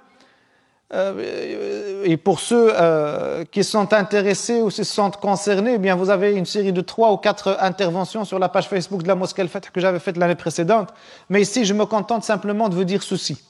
Euh, 0.92 2.02
et 2.04 2.16
pour 2.16 2.40
ceux 2.40 2.72
euh, 2.74 3.44
qui 3.44 3.62
sont 3.62 3.92
intéressés 3.92 4.60
ou 4.60 4.70
se 4.70 4.82
sentent 4.82 5.18
concernés, 5.18 5.74
eh 5.74 5.78
bien 5.78 5.94
vous 5.94 6.10
avez 6.10 6.32
une 6.32 6.46
série 6.46 6.72
de 6.72 6.80
trois 6.80 7.12
ou 7.12 7.16
quatre 7.16 7.56
interventions 7.60 8.24
sur 8.24 8.40
la 8.40 8.48
page 8.48 8.68
Facebook 8.68 9.02
de 9.02 9.08
la 9.08 9.14
mosquée 9.14 9.42
Al-Fath 9.42 9.70
que 9.70 9.80
j'avais 9.80 10.00
faite 10.00 10.16
l'année 10.16 10.34
précédente. 10.34 10.88
Mais 11.28 11.42
ici, 11.42 11.64
je 11.64 11.74
me 11.74 11.86
contente 11.86 12.24
simplement 12.24 12.68
de 12.68 12.74
vous 12.74 12.84
dire 12.84 13.04
ceci. 13.04 13.40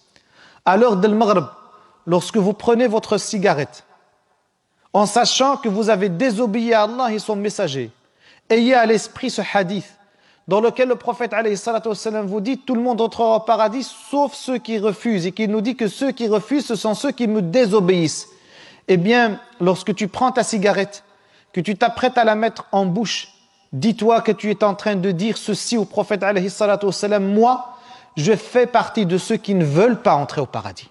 À 0.67 0.77
l'heure 0.77 0.97
del 0.97 1.15
Maghreb, 1.15 1.47
lorsque 2.07 2.37
vous 2.37 2.53
prenez 2.53 2.87
votre 2.87 3.17
cigarette, 3.17 3.85
en 4.93 5.07
sachant 5.07 5.57
que 5.57 5.69
vous 5.69 5.89
avez 5.89 6.11
désobéi 6.11 6.75
à 6.75 6.83
Allah 6.83 7.11
et 7.11 7.19
son 7.19 7.37
messager, 7.37 7.91
ayez 8.51 8.75
à 8.75 8.85
l'esprit 8.85 9.31
ce 9.31 9.41
hadith 9.55 9.87
dans 10.51 10.61
lequel 10.61 10.89
le 10.89 10.97
prophète 10.97 11.33
vous 12.25 12.41
dit 12.41 12.59
tout 12.59 12.75
le 12.75 12.83
monde 12.83 13.01
entrera 13.01 13.37
au 13.37 13.41
paradis 13.41 13.85
sauf 13.85 14.35
ceux 14.35 14.59
qui 14.59 14.81
refusent 14.81 15.25
et 15.25 15.31
qui 15.31 15.47
nous 15.47 15.61
dit 15.61 15.77
que 15.77 15.87
ceux 15.87 16.11
qui 16.11 16.27
refusent 16.27 16.67
ce 16.67 16.75
sont 16.75 16.95
ceux 16.95 17.13
qui 17.13 17.29
me 17.29 17.41
désobéissent. 17.41 18.27
Eh 18.89 18.97
bien, 18.97 19.39
lorsque 19.61 19.95
tu 19.95 20.09
prends 20.09 20.33
ta 20.33 20.43
cigarette, 20.43 21.05
que 21.53 21.61
tu 21.61 21.77
t'apprêtes 21.77 22.19
à 22.19 22.25
la 22.25 22.35
mettre 22.35 22.67
en 22.73 22.85
bouche, 22.85 23.29
dis-toi 23.73 24.23
que 24.23 24.33
tu 24.33 24.51
es 24.51 24.65
en 24.65 24.75
train 24.75 24.97
de 24.97 25.13
dire 25.13 25.39
ceci 25.39 25.79
au 25.79 25.85
prophète 25.85 26.25
moi, 27.21 27.77
je 28.17 28.35
fais 28.35 28.67
partie 28.67 29.07
de 29.07 29.19
ceux 29.19 29.37
qui 29.37 29.55
ne 29.55 29.65
veulent 29.65 30.03
pas 30.03 30.17
entrer 30.17 30.41
au 30.41 30.47
paradis. 30.47 30.91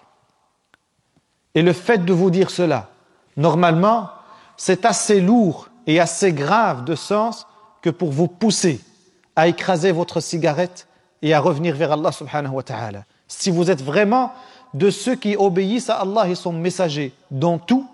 Et 1.54 1.60
le 1.60 1.74
fait 1.74 2.02
de 2.06 2.14
vous 2.14 2.30
dire 2.30 2.48
cela, 2.48 2.88
normalement, 3.36 4.08
c'est 4.56 4.86
assez 4.86 5.20
lourd 5.20 5.68
et 5.86 6.00
assez 6.00 6.32
grave 6.32 6.84
de 6.84 6.94
sens 6.94 7.46
que 7.82 7.90
pour 7.90 8.10
vous 8.10 8.26
pousser 8.26 8.80
à 9.39 9.47
écraser 9.47 9.91
votre 9.91 10.19
cigarette 10.19 10.87
et 11.21 11.33
à 11.33 11.39
revenir 11.39 11.75
vers 11.75 11.91
Allah 11.91 12.11
subhanahu 12.11 12.53
wa 12.53 12.63
ta'ala. 12.63 13.03
Si 13.27 13.49
vous 13.51 13.71
êtes 13.71 13.81
vraiment 13.81 14.31
de 14.73 14.89
ceux 14.89 15.15
qui 15.15 15.35
obéissent 15.35 15.89
à 15.89 15.97
Allah 16.01 16.27
et 16.27 16.35
son 16.35 16.53
messager 16.53 17.13
dans 17.31 17.57
tout, 17.57 17.87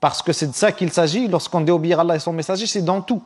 parce 0.00 0.22
que 0.22 0.32
c'est 0.32 0.46
de 0.46 0.54
ça 0.54 0.72
qu'il 0.72 0.90
s'agit 0.92 1.28
lorsqu'on 1.28 1.60
dit 1.60 1.72
obéir 1.72 1.98
à 1.98 2.02
Allah 2.02 2.16
et 2.16 2.20
son 2.20 2.32
messager, 2.32 2.66
c'est 2.66 2.82
dans 2.82 3.00
tout 3.00 3.22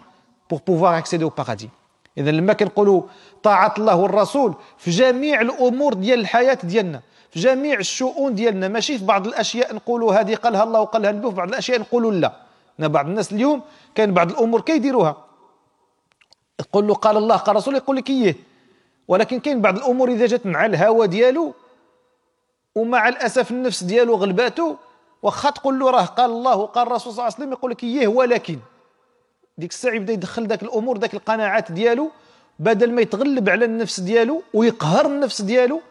pour 0.49 0.63
pouvoir 0.63 0.95
accéder 0.95 1.25
au 1.25 1.31
paradis. 1.31 1.71
إذا 2.19 2.31
لما 2.31 2.53
كنقولوا 2.53 3.03
طاعة 3.43 3.75
الله 3.79 3.97
والرسول 3.97 4.55
في 4.79 4.91
جميع 4.91 5.41
الأمور 5.41 5.95
ديال 5.95 6.21
الحياة 6.21 6.59
ديالنا 6.63 7.01
في 7.31 7.41
جميع 7.41 7.79
الشؤون 7.79 8.35
ديالنا 8.35 8.69
ماشي 8.69 8.99
في 8.99 9.05
بعض 9.05 9.27
الأشياء 9.27 9.75
نقولوا 9.75 10.21
هذه 10.21 10.35
قالها 10.35 10.63
الله 10.63 10.81
وقالها 10.81 11.11
النبي 11.11 11.29
في 11.29 11.35
بعض 11.35 11.49
الأشياء 11.49 11.81
نقولوا 11.81 12.13
لا 12.13 12.33
بعض 12.79 13.07
الناس 13.07 13.33
اليوم 13.33 13.63
كاين 13.95 14.15
بعض 14.15 14.31
الأمور 14.31 14.61
كيديروها 14.61 15.17
تقول 16.60 16.88
له 16.88 16.94
قال 16.94 17.18
الله 17.18 17.36
قال 17.36 17.56
رسول 17.56 17.76
يقول 17.76 17.96
لك 17.96 18.10
إيه 18.10 18.36
ولكن 19.08 19.40
كاين 19.40 19.62
بعض 19.62 19.78
الأمور 19.78 20.10
إذا 20.10 20.26
جات 20.26 20.46
مع 20.46 20.66
الهوى 20.66 21.08
ديالو 21.08 21.54
ومع 22.76 23.08
الأسف 23.10 23.52
النفس 23.52 23.84
ديالو 23.84 24.16
غلباتو 24.16 24.76
واخا 25.24 25.50
تقول 25.50 25.80
له 25.80 25.90
راه 25.90 26.06
قال 26.06 26.32
الله 26.32 26.56
وقال 26.56 26.88
الرسول 26.88 27.14
صلى 27.14 27.22
الله 27.22 27.24
عليه 27.24 27.34
وسلم 27.36 27.52
يقول 27.52 27.72
لك 27.72 27.84
إيه 27.84 28.08
ولكن. 28.08 28.60
ديك 29.58 29.72
الساعة 29.72 29.94
يبدا 29.94 30.14
يدخل 30.14 30.48
ذاك 30.48 30.64
الأمور 30.64 30.98
ذاك 30.98 31.14
القناعات 31.14 31.72
ديالو 31.72 32.12
بدل 32.60 32.92
ما 32.94 33.02
يتغلب 33.02 33.50
على 33.50 33.66
النفس 33.66 34.00
ديالو 34.00 34.44
ويقهر 34.54 35.06
النفس 35.06 35.42
ديالو 35.42 35.82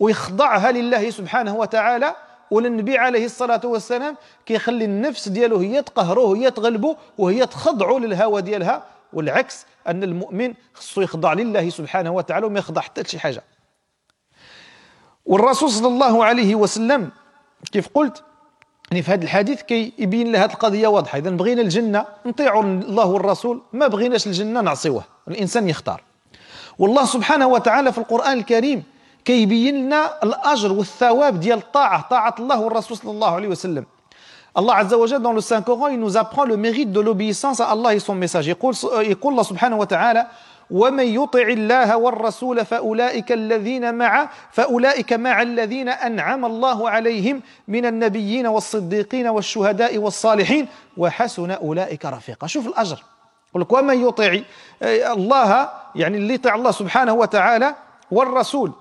ويخضعها 0.00 0.72
لله 0.72 1.10
سبحانه 1.10 1.56
وتعالى 1.56 2.14
وللنبي 2.50 2.98
عليه 2.98 3.24
الصلاة 3.24 3.60
والسلام 3.64 4.16
كيخلي 4.46 4.84
النفس 4.84 5.28
ديالو 5.28 5.56
هي 5.56 5.82
تقهره 5.82 6.36
هي 6.36 6.50
تغلبه 6.50 6.96
وهي 7.18 7.46
تخضعه 7.46 7.98
للهوى 7.98 8.42
ديالها. 8.42 8.93
والعكس 9.14 9.66
أن 9.86 10.02
المؤمن 10.02 10.54
خصو 10.74 11.00
يخضع 11.00 11.32
لله 11.32 11.70
سبحانه 11.70 12.10
وتعالى 12.10 12.46
وما 12.46 12.58
يخضع 12.58 12.80
حتى 12.80 13.02
لشي 13.02 13.18
حاجة. 13.18 13.42
والرسول 15.24 15.70
صلى 15.70 15.88
الله 15.88 16.24
عليه 16.24 16.54
وسلم 16.54 17.10
كيف 17.72 17.88
قلت؟ 17.94 18.22
يعني 18.90 19.02
في 19.02 19.10
هذا 19.10 19.24
الحديث 19.24 19.62
كي 19.62 19.92
يبين 19.98 20.32
لها 20.32 20.44
القضية 20.44 20.88
واضحة. 20.88 21.18
اذا 21.18 21.30
بغينا 21.30 21.62
الجنة 21.62 22.06
نطيعوا 22.26 22.62
الله 22.62 23.06
والرسول 23.06 23.62
ما 23.72 23.86
بغيناش 23.86 24.26
الجنة 24.26 24.60
نعصيوه. 24.60 25.04
الإنسان 25.28 25.68
يختار. 25.68 26.02
والله 26.78 27.04
سبحانه 27.04 27.46
وتعالى 27.46 27.92
في 27.92 27.98
القرآن 27.98 28.38
الكريم 28.38 28.82
كيبين 29.24 29.86
لنا 29.86 30.22
الأجر 30.22 30.72
والثواب 30.72 31.40
ديال 31.40 31.58
الطاعه 31.58 32.08
طاعة 32.08 32.34
الله 32.38 32.60
والرسول 32.60 32.96
صلى 32.96 33.10
الله 33.10 33.30
عليه 33.30 33.48
وسلم. 33.48 33.86
Allah 34.54 34.76
Azza 34.76 34.96
wa 34.96 35.18
dans 35.18 35.32
le 35.32 35.40
Saint-Coran, 35.40 35.88
il 35.88 35.98
nous 35.98 36.16
apprend 36.16 36.44
le 36.44 36.56
mérite 36.56 36.92
de 36.92 37.00
l'obéissance 37.00 37.60
à 37.60 37.66
Allah 37.66 37.94
et 37.94 37.98
son 37.98 38.14
message. 38.14 38.46
Il 38.46 38.54
dit 38.54 39.16
Allah 39.24 39.44
subhanahu 39.44 39.78
wa 39.78 39.86
ta'ala 39.86 40.28
ومن 40.70 41.04
يطع 41.04 41.42
الله 41.42 41.96
والرسول 41.96 42.64
فأولئك 42.64 43.32
الذين 43.32 43.94
مع 43.94 44.28
فأولئك 44.50 45.12
مع 45.12 45.42
الذين 45.42 45.88
أنعم 45.88 46.44
الله 46.44 46.90
عليهم 46.90 47.42
من 47.68 47.86
النبيين 47.86 48.46
والصديقين 48.46 49.26
والشهداء 49.26 49.98
والصالحين 49.98 50.68
وحسن 50.96 51.50
أولئك 51.50 52.04
رفيقا 52.04 52.46
شوف 52.46 52.66
الأجر 52.66 53.02
يقول 53.50 53.62
لك 53.62 53.72
ومن 53.72 54.08
يطع 54.08 54.38
الله 54.82 55.70
يعني 55.94 56.16
اللي 56.16 56.34
يطع 56.34 56.54
الله 56.54 56.70
سبحانه 56.70 57.12
وتعالى 57.12 57.74
والرسول 58.10 58.72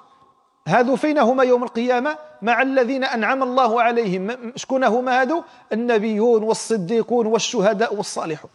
هادو 0.67 0.95
فين 0.95 1.17
هما 1.17 1.43
يوم 1.43 1.63
القيامة 1.63 2.17
مع 2.41 2.61
الذين 2.61 3.03
أنعم 3.03 3.43
الله 3.43 3.81
عليهم 3.81 4.53
شكون 4.55 4.83
هما 4.83 5.21
هادو 5.21 5.43
النبيون 5.73 6.43
والصديقون 6.43 7.25
والشهداء 7.27 7.95
والصالحون 7.95 8.51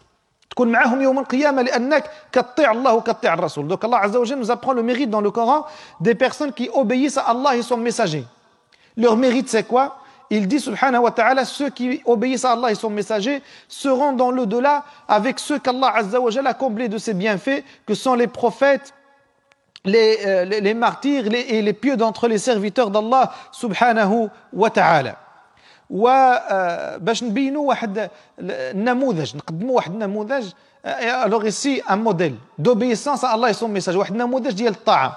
تكون 0.50 0.68
معهم 0.68 1.02
يوم 1.02 1.18
القيامة 1.18 1.62
لأنك 1.62 2.10
كطيع 2.32 2.72
الله 2.72 2.94
وكطيع 2.94 3.34
الرسول 3.34 3.68
donc 3.68 3.84
Allah 3.84 4.00
Azza 4.02 4.18
wa 4.18 4.36
nous 4.36 4.50
apprend 4.50 4.72
le 4.72 4.82
mérite 4.82 5.10
dans 5.10 5.20
le 5.20 5.30
Coran 5.30 5.66
des 6.00 6.14
personnes 6.14 6.52
qui 6.52 6.70
obéissent 6.72 7.18
à 7.18 7.22
Allah 7.22 7.56
et 7.56 7.62
son 7.62 7.76
messager 7.76 8.24
leur 8.96 9.16
mérite 9.16 9.50
c'est 9.50 9.64
quoi 9.64 9.98
il 10.30 10.48
dit 10.48 10.60
subhanahu 10.60 11.02
wa 11.02 11.10
ta'ala 11.10 11.44
ceux 11.44 11.68
qui 11.68 12.00
obéissent 12.06 12.46
à 12.46 12.52
Allah 12.52 12.70
et 12.70 12.74
son 12.74 12.90
messager 12.90 13.42
seront 13.68 14.12
dans 14.12 14.30
l'au-delà 14.30 14.84
avec 15.08 15.38
ceux 15.38 15.58
qu'Allah 15.58 15.92
Azza 15.94 16.20
wa 16.20 16.30
a 16.44 16.54
comblés 16.54 16.88
de 16.88 16.96
ses 16.96 17.12
bienfaits 17.12 17.62
que 17.86 17.94
sont 17.94 18.14
les 18.14 18.26
prophètes 18.26 18.94
les, 19.92 20.10
euh, 20.26 20.44
les, 20.50 20.60
les 20.66 20.74
martyrs 20.84 21.24
les, 21.34 21.44
et 21.54 21.60
les 21.68 21.76
pieux 21.82 21.96
d'entre 22.00 22.24
les 22.32 22.40
serviteurs 22.48 22.90
d'Allah 22.94 23.24
subhanahu 23.62 24.18
wa 24.52 24.70
ta'ala. 24.70 25.14
وباش 25.90 27.24
نبينوا 27.24 27.68
واحد 27.68 28.10
النموذج 28.40 29.36
نقدموا 29.36 29.76
واحد 29.76 29.92
النموذج 29.92 30.46
alors 31.24 31.50
ici 31.50 31.90
un 31.90 31.98
modèle 31.98 32.34
d'obéissance 32.58 33.19
à 33.19 33.24
الله 33.24 33.52
son 33.52 33.68
messager. 33.78 33.96
واحد 33.96 34.12
النموذج 34.12 34.52
ديال 34.52 34.72
الطاعة. 34.72 35.16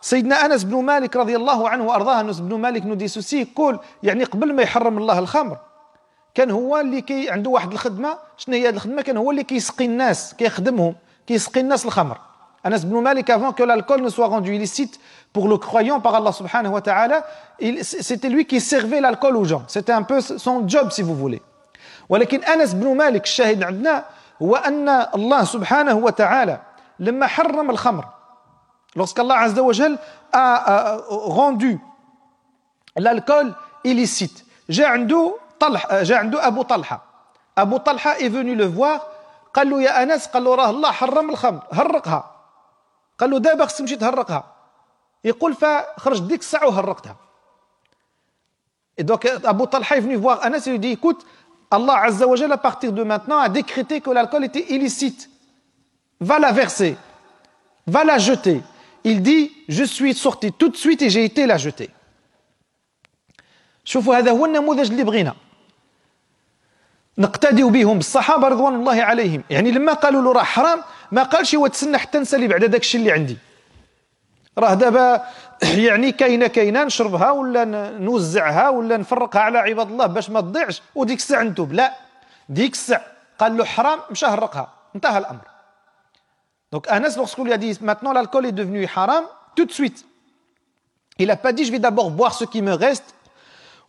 سيدنا 0.00 0.46
أنس 0.46 0.64
بن 0.64 0.76
مالك 0.82 1.16
رضي 1.16 1.36
الله 1.36 1.68
عنه 1.68 1.84
وأرضاه 1.84 2.20
أنس 2.20 2.40
بن 2.40 2.54
مالك 2.60 2.86
nous 2.86 2.99
dit 2.99 3.08
aussi 3.08 3.40
يقول 3.40 3.78
يعني 4.02 4.24
قبل 4.24 4.52
ما 4.52 4.62
يحرم 4.62 4.98
الله 4.98 5.18
الخمر 5.18 5.58
كان 6.34 6.50
هو 6.50 6.80
اللي 6.80 7.00
كي 7.00 7.30
عنده 7.30 7.50
واحد 7.50 7.72
الخدمة 7.72 8.18
شنو 8.36 8.54
هي 8.56 8.68
الخدمة؟ 8.68 9.02
كان 9.02 9.16
هو 9.16 9.30
اللي 9.30 9.44
كيسقي 9.44 9.84
الناس 9.84 10.34
كيخدمهم 10.34 10.94
كيسقي 11.26 11.60
الناس 11.60 11.86
الخمر. 11.86 12.18
Anas 12.64 12.78
ibn 12.78 12.98
Malik, 13.00 13.28
avant 13.28 13.52
que 13.52 13.62
l'alcool 13.62 14.00
ne 14.00 14.08
soit 14.08 14.26
rendu 14.26 14.54
illicite 14.54 14.98
pour 15.34 15.48
le 15.48 15.58
croyant 15.58 16.00
par 16.00 16.14
Allah 16.14 16.32
subhanahu 16.32 16.72
wa 16.72 16.80
ta'ala, 16.80 17.22
c'était 17.82 18.30
lui 18.30 18.46
qui 18.46 18.58
servait 18.60 19.00
l'alcool 19.02 19.36
aux 19.36 19.44
gens. 19.44 19.64
C'était 19.68 19.92
un 19.92 20.02
peu 20.02 20.20
son 20.22 20.66
job, 20.66 20.90
si 20.90 21.02
vous 21.02 21.14
voulez. 21.14 21.42
ولكن 22.08 22.44
أنس 22.44 22.74
بن 22.74 22.96
مالك 22.96 23.24
الشاهد 23.24 23.62
عندنا 23.62 24.04
هو 24.42 24.56
أن 24.56 24.88
الله 24.88 25.44
سبحانه 25.44 25.94
وتعالى 25.94 26.60
لما 26.98 27.26
حرم 27.26 27.70
الخمر 27.70 28.04
lorsque 28.96 29.18
Allah 29.18 29.38
Azza 29.40 29.62
wa 29.62 29.72
Jal 29.72 29.98
a 30.32 30.96
rendu 31.10 31.80
l'alcool 32.96 33.54
illicite 33.84 34.44
جاء 34.70 34.86
عنده 34.86 35.36
طلح 35.60 35.94
جاء 35.94 36.18
عنده 36.18 36.46
أبو 36.46 36.62
طلحة 36.62 37.02
أبو 37.58 37.76
طلحة 37.76 38.14
est 38.18 38.28
venu 38.28 38.54
le 38.54 38.66
voir 38.66 39.00
قال 39.54 39.70
له 39.70 39.82
يا 39.82 40.02
أنس 40.02 40.26
قال 40.26 40.44
له 40.44 40.54
راه 40.54 40.70
الله 40.70 40.90
حرم 40.92 41.30
الخمر 41.30 41.62
هرقها 41.72 42.33
قال 43.18 43.30
له 43.30 43.38
دابا 43.38 43.66
خصك 43.66 43.78
تمشي 43.78 43.96
تهرقها 43.96 44.54
يقول 45.24 45.54
فخرج 45.54 46.20
ديك 46.20 46.40
الساعة 46.40 46.66
وهرقتها 46.66 47.16
venu 50.00 50.16
voir 50.16 50.38
Anas 50.42 50.66
et 50.66 50.70
lui 50.70 50.78
dit 50.78 50.90
écoute 50.90 51.26
Allah 51.70 51.96
Azza 52.04 52.26
wa 52.26 52.36
Jalla 52.36 52.54
à 52.54 52.58
partir 52.58 52.92
de 52.92 53.02
maintenant 53.02 53.38
a 53.38 53.48
décrété 53.48 54.00
que 54.00 54.10
l'alcool 54.10 54.44
était 54.44 54.72
illicite 54.74 55.30
va 56.20 56.38
la 56.38 56.52
verser 56.52 56.96
va 57.86 58.04
la 58.04 58.18
jeter 58.18 58.62
il 59.02 59.22
dit 59.22 59.50
je 59.68 59.84
suis 59.84 60.14
sorti 60.14 60.52
tout 60.52 60.68
de 60.68 60.76
suite 60.76 61.02
et 61.02 61.10
j'ai 61.10 61.24
été 61.24 61.46
la 61.46 61.56
jeter 61.56 61.90
شوفوا 63.84 64.18
هذا 64.18 64.30
هو 64.30 64.46
النموذج 64.46 64.90
اللي 64.90 65.04
بغينا 65.04 65.34
نقتدي 67.18 67.62
بهم 67.62 67.98
الصحابه 67.98 68.48
رضوان 68.48 68.74
الله 68.74 69.02
عليهم 69.02 69.44
يعني 69.50 69.70
لما 69.70 69.92
قالوا 69.92 70.22
له 70.22 70.32
راه 70.32 70.42
حرام 70.42 70.82
ما 71.14 71.22
قالش 71.22 71.54
هو 71.54 71.66
تسنى 71.66 71.98
حتى 71.98 72.18
نسالي 72.18 72.48
بعد 72.48 72.64
داكشي 72.64 72.98
اللي 72.98 73.12
عندي. 73.12 73.36
راه 74.58 74.74
دابا 74.74 75.24
يعني 75.86 76.12
كاينة 76.12 76.46
كاينة 76.46 76.84
نشربها 76.84 77.30
ولا 77.30 77.64
نوزعها 77.98 78.68
ولا 78.68 78.96
نفرقها 78.96 79.42
على 79.42 79.58
عباد 79.58 79.90
الله 79.90 80.06
باش 80.06 80.30
ما 80.30 80.40
تضيعش 80.40 80.82
وديك 80.94 81.18
الساعة 81.18 81.42
نتوب. 81.42 81.72
لا 81.72 81.94
ديك 82.48 82.72
الساعة 82.72 83.04
قال 83.38 83.56
له 83.56 83.64
حرام 83.64 83.98
مشى 84.10 84.26
هرقها. 84.26 84.72
انتهى 84.94 85.18
الأمر. 85.18 85.46
Donc 86.72 86.88
أنس 86.88 87.16
lorsqu'on 87.16 87.44
lui 87.44 87.56
dit 87.56 87.78
maintenant 87.80 88.14
l'alcool 88.14 88.44
est 88.44 88.50
devenu 88.50 88.88
حرام 88.88 89.24
tout 89.56 89.64
de 89.64 89.68
suite 89.68 90.04
il 91.18 91.30
a 91.30 91.36
pas 91.36 91.52
dit 91.52 91.64
je 91.64 91.70
vais 91.70 91.78
d'abord 91.78 92.10
boire 92.10 92.34
ce 92.34 92.44
qui 92.44 92.60
me 92.60 92.72
reste 92.72 93.14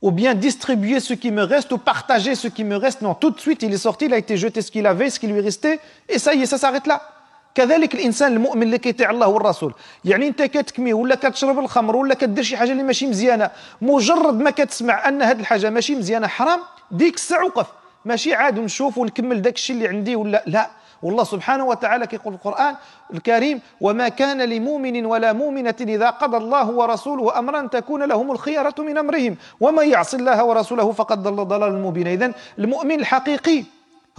ou 0.01 0.11
bien 0.11 0.35
distribuer 0.35 0.99
ce 0.99 1.13
qui 1.15 1.31
me 1.31 1.43
reste 1.43 1.71
ou 1.71 1.79
partager 1.79 2.35
ce 2.35 2.47
qui 2.47 2.63
me 2.63 2.75
reste. 2.75 3.01
Non 3.01 3.15
tout 3.15 3.31
de 3.31 3.39
suite 3.39 3.63
il 3.63 3.73
est 3.73 3.77
sorti 3.77 4.05
il 4.05 4.13
a 4.13 4.17
été 4.17 4.37
jeté 4.37 4.61
ce 4.61 4.69
qu'il 4.69 4.85
avait 4.85 5.09
ce 5.09 5.19
qui 5.19 5.27
lui 5.27 5.41
restait 5.41 5.79
et 6.07 6.19
ça 6.19 6.35
y 6.35 6.43
est 6.43 6.45
ça 6.45 6.59
s'arrête 6.59 6.85
là. 6.85 7.14
كذلك 7.55 7.95
الإنسان 7.95 8.33
المؤمن 8.33 8.63
اللي 8.63 8.77
كيطيع 8.77 9.09
الله 9.11 9.27
والرسول. 9.27 9.73
يعني 10.05 10.27
أنت 10.27 10.41
كتكمي 10.41 10.93
ولا 10.93 11.15
كتشرب 11.15 11.59
الخمر 11.59 11.95
ولا 11.95 12.13
كدير 12.13 12.43
شي 12.43 12.57
حاجة 12.57 12.71
اللي 12.71 12.83
ماشي 12.83 13.07
مزيانة 13.07 13.49
مجرد 13.81 14.39
ما 14.39 14.49
كتسمع 14.49 15.07
أن 15.07 15.21
هذه 15.21 15.39
الحاجة 15.39 15.69
ماشي 15.69 15.95
مزيانة 15.95 16.27
حرام 16.27 16.59
ديك 16.91 17.15
الساعة 17.15 17.45
وقف. 17.45 17.67
ماشي 18.05 18.33
عاد 18.33 18.59
نشوف 18.59 18.97
ونكمل 18.97 19.41
داك 19.41 19.55
الشيء 19.55 19.75
اللي 19.75 19.87
عندي 19.87 20.15
ولا 20.15 20.43
لا. 20.47 20.69
والله 21.03 21.23
سبحانه 21.23 21.65
وتعالى 21.65 22.07
كيقول 22.07 22.33
في 22.33 22.45
القرآن 22.45 22.75
الكريم 23.13 23.61
وما 23.81 24.09
كان 24.09 24.41
لمؤمن 24.41 25.05
ولا 25.05 25.33
مؤمنة 25.33 25.75
إذا 25.81 26.09
قضى 26.09 26.37
الله 26.37 26.69
ورسوله 26.69 27.39
أمرا 27.39 27.67
تكون 27.67 28.03
لهم 28.03 28.31
الخيرة 28.31 28.75
من 28.79 28.97
أمرهم 28.97 29.37
ومن 29.59 29.89
يعص 29.89 30.13
الله 30.13 30.43
ورسوله 30.43 30.91
فقد 30.91 31.23
ضل 31.23 31.45
ضلالا 31.45 31.77
مبينا. 31.77 32.13
إذن 32.13 32.33
المؤمن 32.59 32.99
الحقيقي 32.99 33.63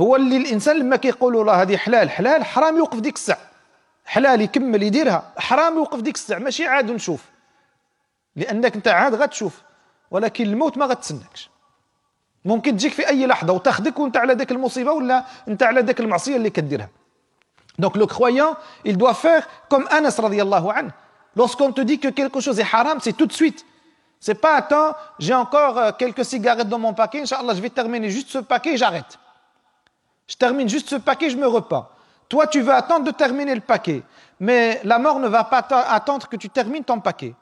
هو 0.01 0.17
اللي 0.17 0.37
الإنسان 0.37 0.79
لما 0.79 0.97
كيقولوا 0.97 1.45
له 1.45 1.63
هذه 1.63 1.77
حلال 1.77 2.11
حلال 2.11 2.45
حرام 2.45 2.77
يوقف 2.77 3.01
ديك 3.01 3.15
الساعة. 3.15 3.39
حلال 4.05 4.41
يكمل 4.41 4.83
يديرها 4.83 5.33
حرام 5.39 5.75
يوقف 5.77 6.01
ديك 6.01 6.15
الساعة. 6.15 6.39
ماشي 6.39 6.67
عاد 6.67 6.91
نشوف. 6.91 7.25
لأنك 8.37 8.75
أنت 8.77 8.89
عاد 8.89 9.15
غتشوف. 9.15 9.63
ولكن 10.11 10.45
الموت 10.45 10.79
ما 10.79 10.87
غتسناكش 10.87 11.51
ممكن 12.45 12.77
تجيك 12.77 12.93
في 12.93 13.09
أي 13.09 13.27
لحظة 13.27 13.53
وتاخذك 13.53 13.99
وأنت 13.99 14.17
على 14.17 14.33
ذاك 14.33 14.53
المصيبة 14.53 14.93
ولا 14.93 15.25
أنت 15.49 15.63
على 15.63 15.81
ذاك 15.81 16.01
المعصية 16.01 16.37
اللي 16.37 16.51
كديرها. 16.51 16.89
Donc 17.79 17.97
le 17.97 18.07
croyant 18.07 18.55
il 18.87 18.97
doit 18.97 19.15
faire 19.15 19.49
comme 19.69 19.87
أنس 19.91 20.17
رضي 20.19 20.45
الله 20.45 20.71
عنه. 20.71 20.91
Lorsqu'on 21.37 21.73
te 21.73 21.81
dit 21.81 21.99
que 21.99 22.09
quelque 22.09 22.41
chose 22.41 22.59
est 22.61 22.75
حرام 22.75 22.99
c'est 23.01 23.17
tout 23.17 23.27
de 23.27 23.33
suite. 23.33 23.67
C'est 24.21 24.41
pas 24.41 24.55
attends 24.57 24.95
j'ai 25.19 25.35
encore 25.35 25.79
euh, 25.79 25.93
quelques 25.93 26.25
cigarettes 26.25 26.69
dans 26.69 26.79
mon 26.79 26.95
paquet 26.95 27.21
inchallah 27.23 27.55
je 27.55 27.61
vais 27.61 27.71
terminer 27.71 28.11
juste 28.11 28.29
ce 28.31 28.39
paquet 28.39 28.75
et 28.75 28.77
j'arrête. 28.77 29.19
Je 30.27 30.37
termine 30.37 30.69
juste 30.69 30.89
ce 30.89 30.97
paquet, 30.97 31.31
je 31.31 31.37
me 31.37 31.47
repens. 31.47 31.89
Toi, 32.29 32.47
tu 32.47 32.61
veux 32.61 32.73
attendre 32.73 33.05
de 33.05 33.11
terminer 33.13 33.55
le 33.55 33.61
paquet, 33.61 34.03
mais 34.41 34.81
la 34.85 34.99
mort 34.99 35.21
ne 35.21 35.29
va 35.29 35.45
pas 35.45 35.65
attendre 35.89 36.29
que 36.29 36.37
tu 36.37 36.51
termines 36.51 36.85
ton 36.85 37.01
paquet. 37.01 37.35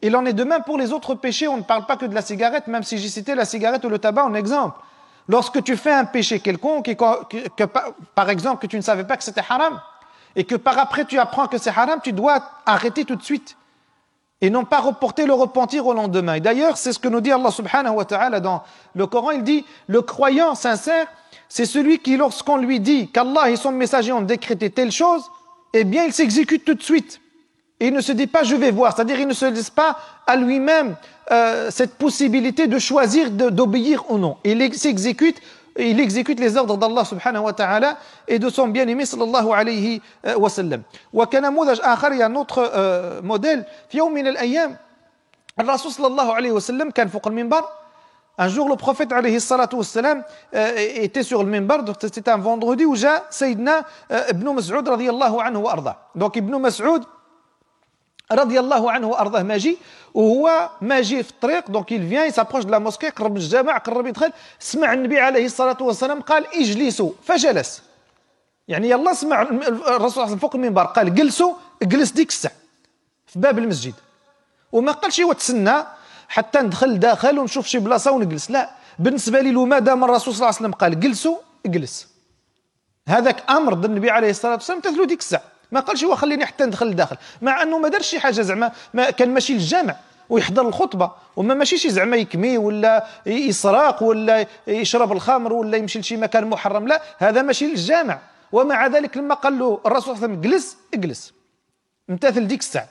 Il 0.00 0.14
en 0.14 0.24
est 0.24 0.32
de 0.32 0.44
même 0.44 0.62
pour 0.62 0.78
les 0.78 0.92
autres 0.92 1.16
péchés. 1.16 1.48
On 1.48 1.56
ne 1.56 1.62
parle 1.62 1.84
pas 1.84 1.96
que 1.96 2.06
de 2.06 2.14
la 2.14 2.22
cigarette, 2.22 2.68
même 2.68 2.84
si 2.84 2.98
j'ai 2.98 3.08
cité 3.08 3.34
la 3.34 3.44
cigarette 3.44 3.84
ou 3.84 3.88
le 3.88 3.98
tabac 3.98 4.24
en 4.24 4.34
exemple. 4.34 4.78
Lorsque 5.26 5.62
tu 5.64 5.76
fais 5.76 5.92
un 5.92 6.04
péché 6.04 6.38
quelconque, 6.38 6.96
par 8.14 8.30
exemple, 8.30 8.62
que 8.62 8.66
tu 8.68 8.76
ne 8.76 8.82
savais 8.82 9.04
pas 9.04 9.16
que 9.16 9.24
c'était 9.24 9.42
haram, 9.48 9.80
et 10.36 10.44
que 10.44 10.54
par 10.54 10.78
après 10.78 11.04
tu 11.04 11.18
apprends 11.18 11.48
que 11.48 11.58
c'est 11.58 11.76
haram, 11.76 12.00
tu 12.02 12.12
dois 12.12 12.42
arrêter 12.64 13.04
tout 13.04 13.16
de 13.16 13.22
suite. 13.22 13.56
Et 14.40 14.50
non 14.50 14.64
pas 14.64 14.78
reporter 14.78 15.26
le 15.26 15.34
repentir 15.34 15.84
au 15.84 15.92
lendemain. 15.92 16.34
Et 16.34 16.40
d'ailleurs, 16.40 16.76
c'est 16.76 16.92
ce 16.92 17.00
que 17.00 17.08
nous 17.08 17.20
dit 17.20 17.32
Allah 17.32 17.50
subhanahu 17.50 17.96
wa 17.96 18.04
ta'ala 18.04 18.38
dans 18.38 18.62
le 18.94 19.06
Coran. 19.08 19.32
Il 19.32 19.42
dit, 19.42 19.66
le 19.88 20.00
croyant 20.00 20.54
sincère, 20.54 21.08
c'est 21.49 21.65
celui 21.65 21.99
qui, 21.99 22.17
lorsqu'on 22.17 22.57
lui 22.57 22.79
dit 22.79 23.09
qu'Allah 23.09 23.49
et 23.49 23.55
son 23.55 23.71
messager 23.71 24.11
ont 24.11 24.21
décrété 24.21 24.69
telle 24.69 24.91
chose, 24.91 25.23
eh 25.73 25.83
bien, 25.83 26.05
il 26.05 26.13
s'exécute 26.13 26.65
tout 26.65 26.73
de 26.73 26.83
suite. 26.83 27.19
Et 27.79 27.87
il 27.87 27.93
ne 27.93 28.01
se 28.01 28.11
dit 28.11 28.27
pas 28.27 28.43
je 28.43 28.55
vais 28.55 28.71
voir, 28.71 28.95
c'est-à-dire 28.95 29.19
il 29.19 29.27
ne 29.27 29.33
se 29.33 29.45
laisse 29.45 29.69
pas 29.69 29.97
à 30.25 30.35
lui-même 30.35 30.95
euh, 31.31 31.69
cette 31.69 31.95
possibilité 31.95 32.67
de 32.67 32.79
choisir 32.79 33.29
d'obéir 33.29 34.09
ou 34.09 34.17
non. 34.17 34.37
Il 34.43 34.73
s'exécute, 34.73 35.41
il 35.77 35.99
exécute 35.99 36.39
les 36.39 36.55
ordres 36.55 36.77
d'Allah 36.77 37.03
subhanahu 37.03 37.43
wa 37.43 37.53
ta'ala 37.53 37.97
et 38.27 38.39
de 38.39 38.49
son 38.49 38.67
bien-aimé 38.67 39.05
sallallahu 39.05 39.51
alayhi 39.51 40.01
euh, 40.25 40.35
wa 40.37 40.49
sallam. 40.49 40.83
وكنموذج 41.13 41.81
آخر 41.81 42.13
il 42.13 42.19
y 42.19 42.21
a 42.21 42.27
un 42.27 42.35
autre 42.35 42.71
euh, 42.73 43.21
modèle 43.21 43.65
في 43.89 43.97
يوم 43.97 44.13
من 44.13 44.27
الأيام 44.27 44.77
الرسول 45.59 45.91
صلى 45.91 46.07
الله 46.07 46.33
عليه 46.33 46.51
وسلم 46.51 46.91
كان 46.91 47.07
فوق 47.07 47.27
المنبر 47.27 47.65
Un 48.40 48.48
jour, 48.48 48.68
le 48.68 48.76
prophète 48.76 49.10
alayhi 49.12 49.40
salatu 49.40 49.76
wassalam, 49.76 50.22
euh, 50.54 50.72
était 50.76 51.24
sur 51.24 51.42
le 51.42 51.50
minbar, 51.50 51.80
c'était 52.00 52.30
un 52.30 52.36
vendredi 52.38 52.84
où 52.84 52.94
j'ai 52.94 53.08
Sayyidina 53.30 53.82
euh, 54.12 54.30
Ibn 54.30 54.50
Mas'ud 54.54 54.86
radiyallahu 54.86 55.40
anhu 55.40 55.66
arda. 55.66 56.08
Donc 56.14 56.36
Ibn 56.36 56.56
Mas'ud 56.56 57.02
radiyallahu 58.30 58.86
anhu 58.88 59.12
arda 59.14 59.42
ماجي 59.42 59.78
وهو 60.14 60.70
ماجي 60.80 61.22
في 61.22 61.30
الطريق 61.30 61.70
دونك 61.70 61.90
il 61.92 62.04
vient 62.04 62.26
il 62.26 62.32
s'approche 62.32 62.66
de 62.66 62.70
la 62.70 62.78
mosquée 62.78 63.10
قرب 63.10 63.36
الجامع 63.36 63.78
قرب 63.78 64.06
يدخل 64.06 64.32
سمع 64.58 64.92
النبي 64.92 65.18
عليه 65.18 65.46
الصلاة 65.46 65.78
والسلام 65.80 66.20
قال 66.20 66.46
اجلسوا 66.54 67.12
فجلس 67.24 67.82
يعني 68.68 68.90
يلا 68.90 69.14
سمع 69.14 69.42
الرسول 69.42 70.38
فوق 70.38 70.56
المنبر 70.56 70.84
قال 70.84 71.14
جلسوا 71.14 71.54
اجلس 71.82 72.10
ديك 72.10 72.28
الساعة 72.28 72.54
في 73.26 73.38
باب 73.38 73.58
المسجد 73.58 73.94
وما 74.72 74.92
قالش 74.92 75.20
هو 75.20 75.32
تسنى 75.32 75.84
حتى 76.28 76.58
ندخل 76.58 76.98
داخل 76.98 77.38
ونشوف 77.38 77.66
شي 77.66 77.78
بلاصة 77.78 78.12
ونجلس. 78.12 78.50
لا 78.50 78.70
بالنسبة 78.98 79.40
لي 79.40 79.50
لو 79.50 79.64
ما 79.64 79.78
دام 79.78 80.04
الرسول 80.04 80.34
صلى 80.34 80.36
الله 80.36 80.46
عليه 80.46 80.56
وسلم 80.56 80.72
قال 80.72 81.00
جلسوا 81.00 81.36
اجلس. 81.66 82.08
هذاك 83.08 83.50
أمر 83.50 83.72
النبي 83.72 84.10
عليه 84.10 84.30
الصلاة 84.30 84.52
والسلام 84.52 84.80
تثلو 84.80 85.04
ديك 85.04 85.20
الساعة. 85.20 85.42
ما 85.72 85.80
قالش 85.80 86.04
هو 86.04 86.16
خليني 86.16 86.46
حتى 86.46 86.64
ندخل 86.64 86.86
لداخل 86.86 87.16
مع 87.42 87.62
أنه 87.62 87.78
ما 87.78 87.88
دارش 87.88 88.06
شي 88.06 88.20
حاجة 88.20 88.40
زعما 88.40 88.72
ما 88.94 89.10
كان 89.10 89.34
ماشي 89.34 89.52
للجامع 89.52 89.96
ويحضر 90.28 90.68
الخطبة 90.68 91.10
وما 91.36 91.54
ماشي 91.54 91.78
شي 91.78 91.90
زعما 91.90 92.16
يكمي 92.16 92.58
ولا 92.58 93.06
يسرق 93.26 94.02
ولا 94.02 94.46
يشرب 94.66 95.12
الخمر 95.12 95.52
ولا 95.52 95.76
يمشي 95.76 95.98
لشي 95.98 96.16
مكان 96.16 96.46
محرم. 96.46 96.88
لا 96.88 97.02
هذا 97.18 97.42
ماشي 97.42 97.66
للجامع. 97.66 98.18
ومع 98.52 98.86
ذلك 98.86 99.16
لما 99.16 99.34
قال 99.34 99.58
له 99.58 99.80
الرسول 99.86 100.16
صلى 100.16 100.24
الله 100.24 100.36
عليه 100.36 100.38
وسلم 100.38 100.52
جلس 100.52 100.76
اجلس. 100.94 101.32
امتثل 102.10 102.46
ديك 102.46 102.60
الساعة. 102.60 102.88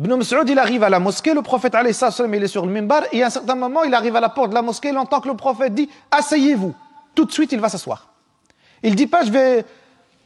Ibn 0.00 0.14
Mas'ud, 0.14 0.48
il 0.48 0.58
arrive 0.60 0.84
à 0.84 0.90
la 0.90 1.00
mosquée, 1.00 1.34
le 1.34 1.42
prophète 1.42 1.74
il 1.80 1.88
est 1.88 2.46
sur 2.46 2.64
le 2.64 2.72
mimbar, 2.72 3.02
et 3.10 3.24
à 3.24 3.26
un 3.26 3.30
certain 3.30 3.56
moment, 3.56 3.82
il 3.82 3.92
arrive 3.94 4.14
à 4.14 4.20
la 4.20 4.28
porte 4.28 4.50
de 4.50 4.54
la 4.54 4.62
mosquée, 4.62 4.90
il 4.90 4.98
entend 4.98 5.20
que 5.20 5.26
le 5.26 5.34
prophète 5.34 5.74
dit 5.74 5.90
Asseyez-vous. 6.12 6.72
Tout 7.16 7.24
de 7.24 7.32
suite, 7.32 7.50
il 7.50 7.58
va 7.58 7.68
s'asseoir. 7.68 8.06
Il 8.84 8.92
ne 8.92 8.96
dit 8.96 9.08
pas 9.08 9.24
Je 9.24 9.32
vais 9.32 9.64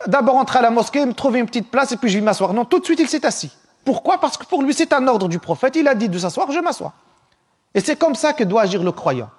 d'abord 0.06 0.36
entrer 0.36 0.58
à 0.58 0.62
la 0.62 0.70
mosquée, 0.70 1.06
me 1.06 1.14
trouver 1.14 1.40
une 1.40 1.46
petite 1.46 1.70
place, 1.70 1.90
et 1.92 1.96
puis 1.96 2.10
je 2.10 2.18
vais 2.18 2.24
m'asseoir. 2.24 2.52
Non, 2.52 2.66
tout 2.66 2.80
de 2.80 2.84
suite, 2.84 3.00
il 3.00 3.08
s'est 3.08 3.24
assis. 3.24 3.50
Pourquoi? 3.82 4.18
Parce 4.18 4.36
que 4.36 4.44
pour 4.44 4.62
lui, 4.62 4.74
c'est 4.74 4.92
un 4.92 5.08
ordre 5.08 5.26
du 5.26 5.38
prophète. 5.38 5.74
Il 5.76 5.88
a 5.88 5.94
dit 5.94 6.10
de 6.10 6.18
s'asseoir, 6.18 6.52
je 6.52 6.60
m'assois. 6.60 6.92
Et 7.74 7.80
c'est 7.80 7.96
comme 7.96 8.14
ça 8.14 8.34
que 8.34 8.44
doit 8.44 8.62
agir 8.62 8.82
le 8.82 8.92
croyant. 8.92 9.30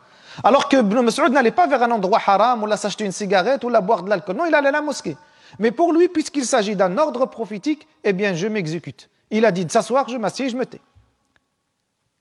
Alors 0.44 0.68
que 0.68 0.78
Ibn 0.78 1.02
Mas'ud 1.02 1.32
n'allait 1.32 1.52
pas 1.52 1.68
vers 1.68 1.84
un 1.84 1.92
endroit 1.92 2.20
حرام, 2.26 2.64
ou 2.64 2.66
là 2.66 2.76
s'acheter 2.76 3.06
une 3.06 3.12
cigarette, 3.12 3.64
ou 3.64 3.70
là 3.70 3.82
boire 3.82 4.02
de 4.02 4.10
l'alcool. 4.10 4.36
Non, 4.36 4.48
il 4.48 4.56
allait 4.56 4.70
à 4.70 4.72
la 4.72 4.82
mosquée. 4.82 5.16
Mais 5.60 5.70
pour 5.70 5.94
lui, 5.94 6.08
puisqu'il 6.08 6.46
s'agit 6.46 6.76
d'un 6.76 6.98
ordre 6.98 7.28
prophétique, 7.28 7.88
eh 8.04 8.14
bien, 8.14 8.34
je 8.34 8.48
m'exécute. 8.48 9.10
De 9.34 9.70
s'asseoir, 9.70 10.08
je 10.08 10.18
m'assieds, 10.18 10.50
je 10.50 10.58
me 10.58 10.66
tais. 10.66 10.82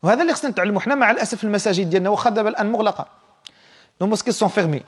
وهذا 0.03 0.22
اللي 0.22 0.33
خصنا 0.33 0.51
نتعلموا 0.51 0.81
حنا 0.81 0.94
مع 0.94 1.11
الأسف 1.11 1.44
المساجد 1.44 1.90
ديالنا 1.90 2.11
واخا 2.11 2.31
دابا 2.31 2.48
الآن 2.48 2.72
مغلقة. 2.72 3.07
les 4.00 4.06
mosquées 4.06 4.32
sont 4.32 4.48
fermées 4.48 4.82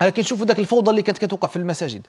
ولكن 0.00 0.22
شوفوا 0.22 0.46
ذاك 0.46 0.58
الفوضى 0.58 0.90
اللي 0.90 1.02
كانت 1.02 1.18
كتوقع 1.18 1.48
في 1.48 1.56
المساجد. 1.56 2.06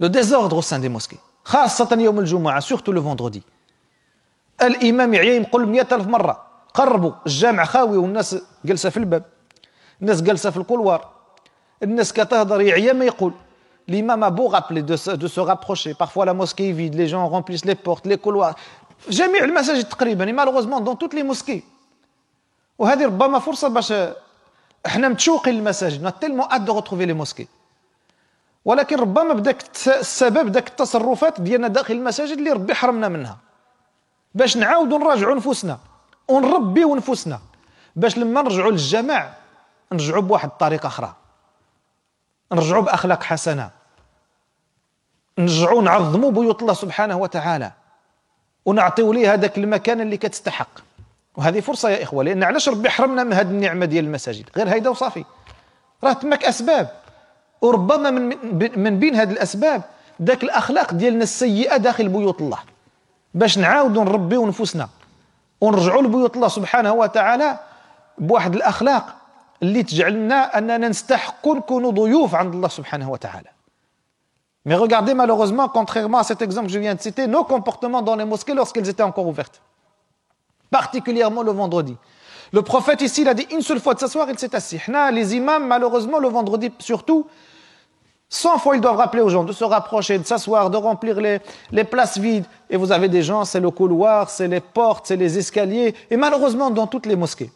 le 0.00 0.08
désordre 0.08 0.60
dans 0.60 0.80
les 0.80 0.88
mosquées 0.88 1.16
خاصة 1.44 1.96
يوم 2.00 2.18
الجمعة 2.18 2.60
surtout 2.60 2.92
le 2.92 3.02
vendredi 3.02 3.42
الإمام 4.62 5.14
يعيا 5.14 5.40
يقول 5.40 5.68
مئة 5.68 5.94
ألف 5.94 6.06
مرة. 6.06 6.46
قربوا. 6.74 7.12
الجامع 7.26 7.64
خاوي 7.64 7.96
والناس 7.96 8.36
جالسة 8.64 8.90
في 8.90 8.96
الباب. 8.96 9.24
الناس 10.02 10.22
جالسه 10.22 10.50
في 10.50 10.56
الكولوار. 10.56 11.10
الناس 11.82 12.12
كتهضر 12.12 12.60
يعيا 12.60 12.92
ما 12.92 13.04
يقول. 13.04 13.32
L'imam 13.88 14.22
a 14.22 14.30
beau 14.30 14.48
rappeler 14.48 14.82
de 14.82 14.96
se, 14.96 15.10
de 15.10 15.28
se 15.28 15.40
rapprocher. 15.40 15.94
Parfois 15.94 16.24
la 16.24 16.34
mosquée 16.34 16.68
est 16.70 16.72
vide 16.72 16.94
les 16.94 17.08
gens 17.08 17.26
remplissent 17.28 17.64
les 17.64 17.74
portes 17.74 18.06
les 18.06 18.18
couloirs. 18.18 18.56
جميع 19.08 19.44
المساجد 19.44 19.84
تقريبا 19.88 20.24
malheureusement 20.32 20.80
dans 20.80 20.96
toutes 20.96 21.14
les 21.14 21.22
mosquées 21.22 21.62
وهذه 22.78 23.06
ربما 23.06 23.38
فرصة 23.38 23.68
باش 23.68 23.92
إحنا 24.86 25.08
متشوقين 25.08 25.54
للمساجد. 25.54 26.12
Tellement 26.20 26.48
hâte 26.50 26.64
de 26.64 26.70
retrouver 26.70 27.06
les 27.06 27.14
mosquées. 27.14 27.48
ولكن 28.64 28.96
ربما 28.96 29.34
بداك 29.34 29.62
السبب 29.86 30.52
داك 30.52 30.68
التصرفات 30.68 31.40
ديالنا 31.40 31.68
داخل 31.68 31.94
المساجد 31.94 32.38
اللي 32.38 32.50
ربي 32.50 32.74
حرمنا 32.74 33.08
منها. 33.08 33.38
باش 34.34 34.56
نعاودوا 34.56 34.98
نراجعوا 34.98 35.34
نفوسنا. 35.34 35.78
ونربيو 36.28 36.96
نفوسنا. 36.96 37.40
باش 37.96 38.18
لما 38.18 38.42
نرجعوا 38.42 38.70
للجماع 38.70 39.34
نرجعوا 39.92 40.22
بواحد 40.22 40.48
الطريقة 40.48 40.86
أخرى. 40.86 41.14
نرجعوا 42.52 42.82
بأخلاق 42.82 43.22
حسنة. 43.22 43.70
نرجعوا 45.38 45.82
نعظموا 45.82 46.30
بيوت 46.30 46.62
الله 46.62 46.74
سبحانه 46.74 47.16
وتعالى. 47.16 47.72
ونعطيو 48.64 49.12
ليه 49.12 49.32
هذاك 49.32 49.58
المكان 49.58 50.00
اللي 50.00 50.16
كتستحق. 50.16 50.68
وهذه 51.36 51.60
فرصة 51.60 51.90
يا 51.90 52.02
إخوة 52.02 52.24
لأن 52.24 52.44
علاش 52.44 52.68
ربي 52.68 52.90
حرمنا 52.90 53.24
من 53.24 53.32
هذه 53.32 53.46
النعمة 53.46 53.86
ديال 53.86 54.04
المساجد؟ 54.04 54.44
غير 54.56 54.68
هيدا 54.68 54.90
وصافي. 54.90 55.24
راه 56.04 56.12
تماك 56.12 56.44
أسباب. 56.44 56.90
وربما 57.60 58.10
من 58.10 58.36
من 58.76 58.98
بين 58.98 59.14
هذه 59.14 59.30
الأسباب 59.30 59.82
ذاك 60.22 60.44
الأخلاق 60.44 60.94
ديالنا 60.94 61.22
السيئة 61.22 61.76
داخل 61.76 62.08
بيوت 62.08 62.40
الله. 62.40 62.58
باش 63.34 63.58
نعاودوا 63.58 64.04
نربيو 64.04 64.46
نفوسنا. 64.46 64.88
ونرجعوا 65.60 66.02
لبيوت 66.02 66.36
الله 66.36 66.48
سبحانه 66.48 66.92
وتعالى 66.92 67.58
بواحد 68.18 68.54
الأخلاق 68.54 69.14
اللي 69.62 69.82
تجعلنا 69.82 70.58
أننا 70.58 70.88
نستحق 70.88 71.48
نكونوا 71.48 71.90
ضيوف 71.90 72.34
عند 72.34 72.54
الله 72.54 72.68
سبحانه 72.68 73.10
وتعالى. 73.10 73.55
Mais 74.66 74.74
regardez 74.74 75.14
malheureusement, 75.14 75.68
contrairement 75.68 76.18
à 76.18 76.24
cet 76.24 76.42
exemple 76.42 76.66
que 76.66 76.72
je 76.72 76.80
viens 76.80 76.96
de 76.96 77.00
citer, 77.00 77.28
nos 77.28 77.44
comportements 77.44 78.02
dans 78.02 78.16
les 78.16 78.24
mosquées 78.24 78.52
lorsqu'elles 78.52 78.88
étaient 78.88 79.04
encore 79.04 79.26
ouvertes. 79.28 79.62
Particulièrement 80.72 81.44
le 81.44 81.52
vendredi. 81.52 81.96
Le 82.52 82.62
prophète 82.62 83.00
ici, 83.00 83.22
il 83.22 83.28
a 83.28 83.34
dit 83.34 83.46
une 83.52 83.62
seule 83.62 83.78
fois 83.80 83.94
de 83.94 84.00
s'asseoir, 84.00 84.28
il 84.28 84.36
s'est 84.38 84.54
assis. 84.56 84.80
Les 85.12 85.36
imams, 85.36 85.66
malheureusement, 85.66 86.18
le 86.18 86.28
vendredi 86.28 86.72
surtout, 86.80 87.26
100 88.28 88.58
fois 88.58 88.74
ils 88.74 88.80
doivent 88.80 88.96
rappeler 88.96 89.22
aux 89.22 89.28
gens 89.28 89.44
de 89.44 89.52
se 89.52 89.62
rapprocher, 89.62 90.18
de 90.18 90.26
s'asseoir, 90.26 90.68
de 90.68 90.76
remplir 90.76 91.20
les, 91.20 91.38
les, 91.70 91.84
places 91.84 92.18
vides. 92.18 92.44
Et 92.68 92.76
vous 92.76 92.90
avez 92.90 93.08
des 93.08 93.22
gens, 93.22 93.44
c'est 93.44 93.60
le 93.60 93.70
couloir, 93.70 94.30
c'est 94.30 94.48
les 94.48 94.60
portes, 94.60 95.06
c'est 95.06 95.16
les 95.16 95.38
escaliers, 95.38 95.94
et 96.10 96.16
malheureusement 96.16 96.70
dans 96.70 96.88
toutes 96.88 97.06
les 97.06 97.14
mosquées. 97.14 97.52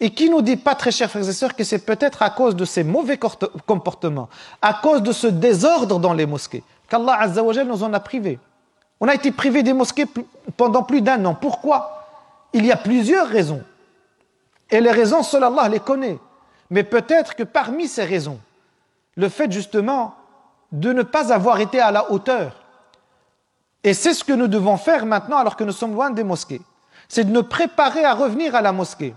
Et 0.00 0.10
qui 0.10 0.28
nous 0.28 0.42
dit 0.42 0.56
pas, 0.56 0.74
très 0.74 0.90
chers 0.90 1.10
frères 1.10 1.28
et 1.28 1.32
sœurs, 1.32 1.54
que 1.54 1.64
c'est 1.64 1.84
peut-être 1.84 2.22
à 2.22 2.30
cause 2.30 2.56
de 2.56 2.64
ces 2.64 2.82
mauvais 2.82 3.18
comportements, 3.66 4.28
à 4.60 4.74
cause 4.74 5.02
de 5.02 5.12
ce 5.12 5.26
désordre 5.26 5.98
dans 5.98 6.12
les 6.12 6.26
mosquées, 6.26 6.64
qu'Allah 6.88 7.20
Azzawajal 7.20 7.66
nous 7.66 7.82
en 7.82 7.92
a 7.92 8.00
privés. 8.00 8.38
On 9.00 9.08
a 9.08 9.14
été 9.14 9.32
privés 9.32 9.62
des 9.62 9.72
mosquées 9.72 10.06
pendant 10.56 10.82
plus 10.82 11.02
d'un 11.02 11.24
an. 11.24 11.34
Pourquoi? 11.34 12.06
Il 12.52 12.64
y 12.64 12.72
a 12.72 12.76
plusieurs 12.76 13.26
raisons. 13.26 13.62
Et 14.70 14.80
les 14.80 14.90
raisons, 14.90 15.22
seul 15.22 15.44
Allah 15.44 15.68
les 15.68 15.80
connaît. 15.80 16.18
Mais 16.70 16.82
peut-être 16.84 17.34
que 17.34 17.42
parmi 17.42 17.88
ces 17.88 18.04
raisons, 18.04 18.38
le 19.16 19.28
fait 19.28 19.50
justement 19.50 20.14
de 20.72 20.92
ne 20.92 21.02
pas 21.02 21.32
avoir 21.32 21.60
été 21.60 21.80
à 21.80 21.90
la 21.90 22.10
hauteur. 22.10 22.62
Et 23.84 23.94
c'est 23.94 24.14
ce 24.14 24.24
que 24.24 24.32
nous 24.32 24.48
devons 24.48 24.76
faire 24.76 25.04
maintenant 25.04 25.38
alors 25.38 25.56
que 25.56 25.64
nous 25.64 25.72
sommes 25.72 25.94
loin 25.94 26.10
des 26.10 26.24
mosquées. 26.24 26.62
C'est 27.08 27.24
de 27.24 27.32
nous 27.32 27.42
préparer 27.42 28.04
à 28.04 28.14
revenir 28.14 28.54
à 28.54 28.62
la 28.62 28.72
mosquée 28.72 29.14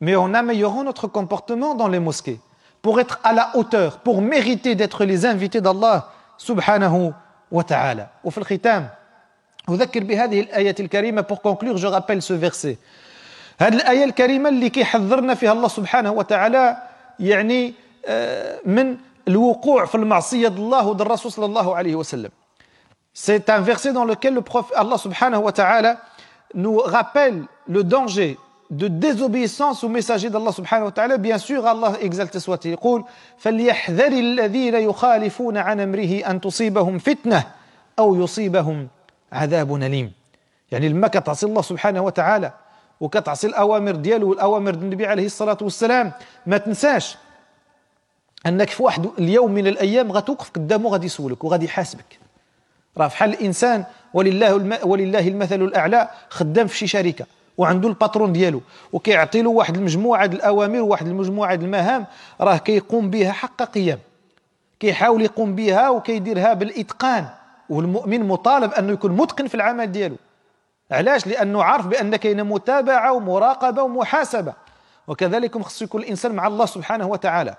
Mais 0.00 0.16
en 0.16 0.32
améliorant 0.34 0.84
notre 0.84 1.06
comportement 1.06 1.74
dans 1.74 1.88
les 1.88 2.00
mosquées. 2.00 2.40
Pour 2.82 2.98
être 3.00 3.20
à 3.22 3.32
la 3.34 3.50
hauteur, 3.54 3.98
pour 3.98 4.22
mériter 4.22 4.74
d'être 4.74 5.04
les 5.04 5.26
invités 5.26 5.60
d'Allah 5.60 6.08
subhanahu 6.38 7.12
wa 7.50 7.64
ta'ala. 7.64 8.08
وفي 8.24 8.38
الختام 8.38 8.88
أذكر 9.68 10.04
بهذه 10.04 10.40
الآية 10.40 10.74
الكريمة 10.80 11.22
pour 11.22 11.42
conclure 11.42 11.76
je 11.76 11.86
rappelle 11.86 12.22
ce 12.22 12.32
verset 12.32 12.78
هذه 13.60 13.74
الآية 13.74 14.04
الكريمة 14.04 14.48
اللي 14.48 14.70
كيحذرنا 14.70 15.34
فيها 15.34 15.52
الله 15.52 15.68
سبحانه 15.68 16.10
وتعالى 16.12 16.76
يعني 17.20 17.74
من 18.64 18.96
الوقوع 19.28 19.84
في 19.84 19.94
المعصية 19.94 20.48
الله 20.48 20.86
ود 20.86 21.00
الرسول 21.00 21.32
صلى 21.32 21.46
الله 21.46 21.76
عليه 21.76 21.94
وسلم 21.94 22.30
C'est 23.12 23.50
un 23.50 23.60
verset 23.60 23.92
dans 23.92 24.04
lequel 24.04 24.34
le 24.34 24.40
prophète 24.40 24.76
Allah 24.76 24.96
subhanahu 24.96 25.42
wa 25.42 25.52
ta'ala 25.52 25.98
nous 26.54 26.78
rappelle 26.78 27.44
le 27.68 27.84
danger 27.84 28.38
de 28.71 28.87
désobéissance 28.87 29.83
au 29.83 29.89
messager 29.89 30.29
d'Allah 30.29 30.51
subhanahu 30.51 30.85
wa 30.85 30.91
ta'ala 30.91 31.17
bien 31.17 31.37
sûr 31.37 31.65
Allah 31.65 31.93
exalté 32.01 32.39
soit-il. 32.39 32.71
يقول 32.71 33.03
فليحذر 33.37 34.07
الذين 34.07 34.75
يخالفون 34.75 35.57
عن 35.57 35.79
أمره 35.79 36.19
أن 36.29 36.41
تصيبهم 36.41 36.97
فتنة 36.97 37.43
أو 37.99 38.23
يصيبهم 38.23 38.87
عذاب 39.31 39.75
أليم. 39.75 40.11
يعني 40.71 40.89
لما 40.89 41.07
كتعصي 41.07 41.45
الله 41.45 41.61
سبحانه 41.61 42.01
وتعالى 42.01 42.51
وكتعصي 42.99 43.47
الأوامر 43.47 43.95
ديالو 43.95 44.29
والأوامر 44.29 44.73
النبي 44.73 45.05
عليه 45.05 45.25
الصلاة 45.25 45.57
والسلام 45.61 46.11
ما 46.45 46.57
تنساش 46.57 47.17
أنك 48.45 48.69
في 48.69 48.83
واحد 48.83 49.09
اليوم 49.19 49.51
من 49.51 49.67
الأيام 49.67 50.11
غتوقف 50.11 50.49
قدامه 50.49 50.89
غادي 50.89 51.05
يسولك 51.05 51.43
وغادي 51.43 51.65
يحاسبك. 51.65 52.19
راه 52.97 53.07
فحال 53.07 53.29
الإنسان 53.29 53.85
ولله. 54.13 54.85
ولله 54.85 55.27
المثل 55.27 55.61
الأعلى 55.61 56.09
خدام 56.29 56.67
في 56.67 56.77
شي 56.77 56.87
شركة. 56.87 57.25
وعنده 57.57 57.89
الباترون 57.89 58.33
ديالو 58.33 58.61
وكيعطي 58.93 59.41
له 59.41 59.49
واحد 59.49 59.77
المجموعة 59.77 60.25
الأوامر 60.25 60.81
وواحد 60.81 61.07
المجموعة 61.07 61.53
المهام 61.53 62.05
راه 62.41 62.57
كيقوم 62.57 63.09
بها 63.09 63.31
حق 63.31 63.63
قيام. 63.63 63.99
كيحاول 64.79 65.21
يقوم 65.21 65.55
بها 65.55 65.89
وكيديرها 65.89 66.53
بالإتقان 66.53 67.27
والمؤمن 67.69 68.27
مطالب 68.27 68.73
أنه 68.73 68.93
يكون 68.93 69.11
متقن 69.11 69.47
في 69.47 69.55
العمل 69.55 69.91
ديالو. 69.91 70.15
علاش؟ 70.91 71.27
لأنه 71.27 71.63
عارف 71.63 71.87
بأن 71.87 72.15
كاينة 72.15 72.43
متابعة 72.43 73.13
ومراقبة 73.13 73.83
ومحاسبة. 73.83 74.53
وكذلك 75.07 75.61
خص 75.61 75.81
يكون 75.81 76.01
الإنسان 76.01 76.31
مع 76.31 76.47
الله 76.47 76.65
سبحانه 76.65 77.07
وتعالى. 77.07 77.55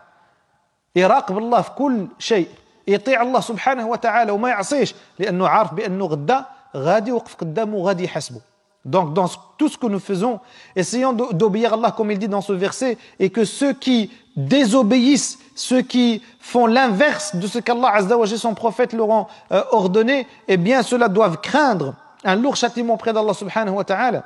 يراقب 0.97 1.39
الله 1.39 1.61
في 1.61 1.71
كل 1.71 2.07
شيء 2.19 2.49
يطيع 2.89 3.23
الله 3.23 3.41
سبحانه 3.41 3.87
وتعالى 3.89 4.33
وما 4.33 4.49
يعصيش 4.49 4.95
لأنه 5.19 5.49
عارف 5.49 5.75
بأنه 5.75 6.07
غدا 6.07 6.45
غادي 6.77 7.11
يوقف 7.11 7.35
قدامه 7.35 7.77
وغادي 7.77 8.05
يحاسبه. 8.05 8.41
Donc, 8.87 9.15
dans 9.15 9.29
tout 9.59 9.69
ce 9.69 9.77
que 9.77 9.89
nous 9.89 9.99
faisons, 9.99 10.39
essayons 10.77 11.13
d'obéir 11.13 11.75
Allah 11.75 11.93
comme 11.95 12.13
il 12.13 12.19
dit 12.21 12.29
dans 12.29 12.41
ce 12.41 12.53
verset, 12.53 12.97
et 13.19 13.31
que 13.31 13.45
ceux 13.45 13.73
qui 13.73 14.13
désobéissent, 14.37 15.41
ceux 15.57 15.83
qui 15.83 16.23
font 16.39 16.67
l'inverse 16.67 17.35
de 17.35 17.49
ce 17.49 17.59
qu'Allah 17.59 18.01
wa 18.17 18.27
son 18.27 18.55
prophète 18.55 18.93
leur 18.93 19.09
ont 19.09 19.27
euh, 19.51 19.63
ordonné, 19.73 20.29
eh 20.47 20.57
bien, 20.57 20.85
ceux-là 20.85 21.09
doivent 21.09 21.41
craindre 21.41 21.95
un 22.23 22.37
lourd 22.37 22.55
châtiment 22.55 22.97
près 22.97 23.13
d'Allah 23.13 23.35
subhanahu 23.35 23.75
wa 23.75 23.85
ta'ala. 23.85 24.25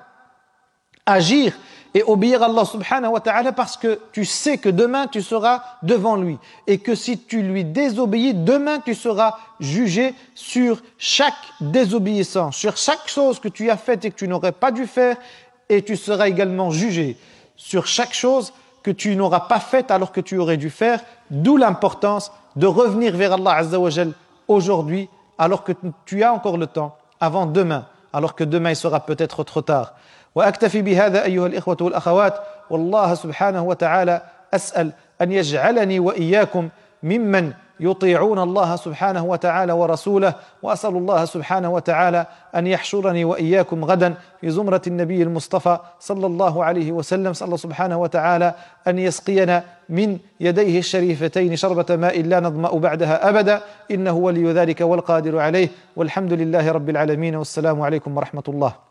Agir 1.07 1.55
et 1.94 2.03
obéir 2.05 2.42
à 2.42 2.46
Allah 2.46 2.64
subhanahu 2.64 3.12
wa 3.12 3.20
ta'ala 3.20 3.53
parce 3.53 3.76
que 3.76 3.98
tu 4.12 4.24
sais 4.24 4.59
que 4.59 4.68
demain 4.68 5.07
tu 5.07 5.22
seras 5.22 5.62
devant 5.83 6.16
lui 6.16 6.38
et 6.66 6.79
que 6.79 6.94
si 6.94 7.18
tu 7.18 7.42
lui 7.42 7.64
désobéis, 7.64 8.35
demain 8.35 8.79
tu 8.79 8.94
seras 8.94 9.38
jugé 9.59 10.14
sur 10.35 10.83
chaque 10.98 11.35
désobéissance, 11.61 12.57
sur 12.57 12.76
chaque 12.76 13.09
chose 13.09 13.40
que 13.40 13.48
tu 13.48 13.70
as 13.70 13.76
faite 13.76 14.05
et 14.05 14.11
que 14.11 14.16
tu 14.16 14.29
n'aurais 14.29 14.53
pas 14.53 14.70
dû 14.70 14.87
faire 14.87 15.16
et 15.68 15.83
tu 15.83 15.96
seras 15.96 16.29
également 16.29 16.70
jugé 16.70 17.16
sur 17.57 17.87
chaque 17.87 18.14
chose 18.14 18.53
que 18.83 18.90
tu 18.90 19.16
n'auras 19.16 19.40
pas 19.40 19.61
faite 19.61 19.90
alors 19.90 20.12
que 20.12 20.20
tu 20.20 20.38
aurais 20.38 20.57
dû 20.57 20.70
faire, 20.70 21.00
d'où 21.31 21.57
l'importance 21.57 22.33
de 22.57 22.66
revenir 22.66 23.16
vers 23.16 23.35
Allah 23.35 23.53
Azza 23.53 23.79
aujourd'hui 24.48 25.09
alors 25.38 25.64
que 25.64 25.72
tu 26.07 26.22
as 26.22 26.33
encore 26.33 26.57
le 26.57 26.66
temps 26.66 26.96
avant 27.20 27.46
demain 27.46 27.87
alors 28.12 28.35
que 28.35 28.44
demain 28.44 28.70
il 28.70 28.76
sera 28.76 29.00
peut-être 29.00 29.44
trop 29.44 29.62
tard. 29.62 29.94
وأكتفي 30.35 30.83
بهذا 30.83 31.25
أيها 31.25 31.47
الإخوة 31.47 31.77
والأخوات. 31.81 32.35
والله 32.71 33.14
سبحانه 33.14 33.62
وتعالى 33.62 34.23
أسأل 34.55 34.93
أن 35.23 35.33
يجعلني 35.33 36.01
وإياكم 36.01 36.69
ممن 37.03 37.53
يطيعون 37.81 38.38
الله 38.38 38.77
سبحانه 38.77 39.25
وتعالى 39.25 39.73
ورسوله. 39.73 40.35
وأسأل 40.62 40.97
الله 40.97 41.25
سبحانه 41.25 41.71
وتعالى 41.71 42.27
أن 42.57 42.66
يحشرني 42.66 43.25
وإياكم 43.25 43.85
غدا 43.85 44.14
في 44.40 44.51
زمرة 44.51 44.83
النبي 44.87 45.23
المصطفى 45.23 45.79
صلى 46.01 46.27
الله 46.27 46.64
عليه 46.64 46.93
وسلم. 46.93 47.33
صلى 47.33 47.47
الله 47.47 47.57
سبحانه 47.57 47.99
وتعالى 47.99 48.55
أن 48.88 48.99
يسقينا 48.99 49.64
من 49.88 50.19
يديه 50.40 50.79
الشريفتين 50.79 51.57
شربة 51.57 51.97
ماء 51.97 52.23
لا 52.23 52.40
نظمأ 52.40 52.71
بعدها 52.71 53.29
أبدا. 53.29 53.61
إنه 53.90 54.12
ولي 54.12 54.53
ذلك 54.53 54.81
والقادر 54.81 55.38
عليه. 55.38 55.69
والحمد 55.97 56.33
لله 56.33 56.73
رب 56.73 56.90
العالمين. 56.90 57.37
والسلام 57.37 57.83
عليكم 57.83 58.16
ورحمة 58.16 58.45
الله. 58.49 58.89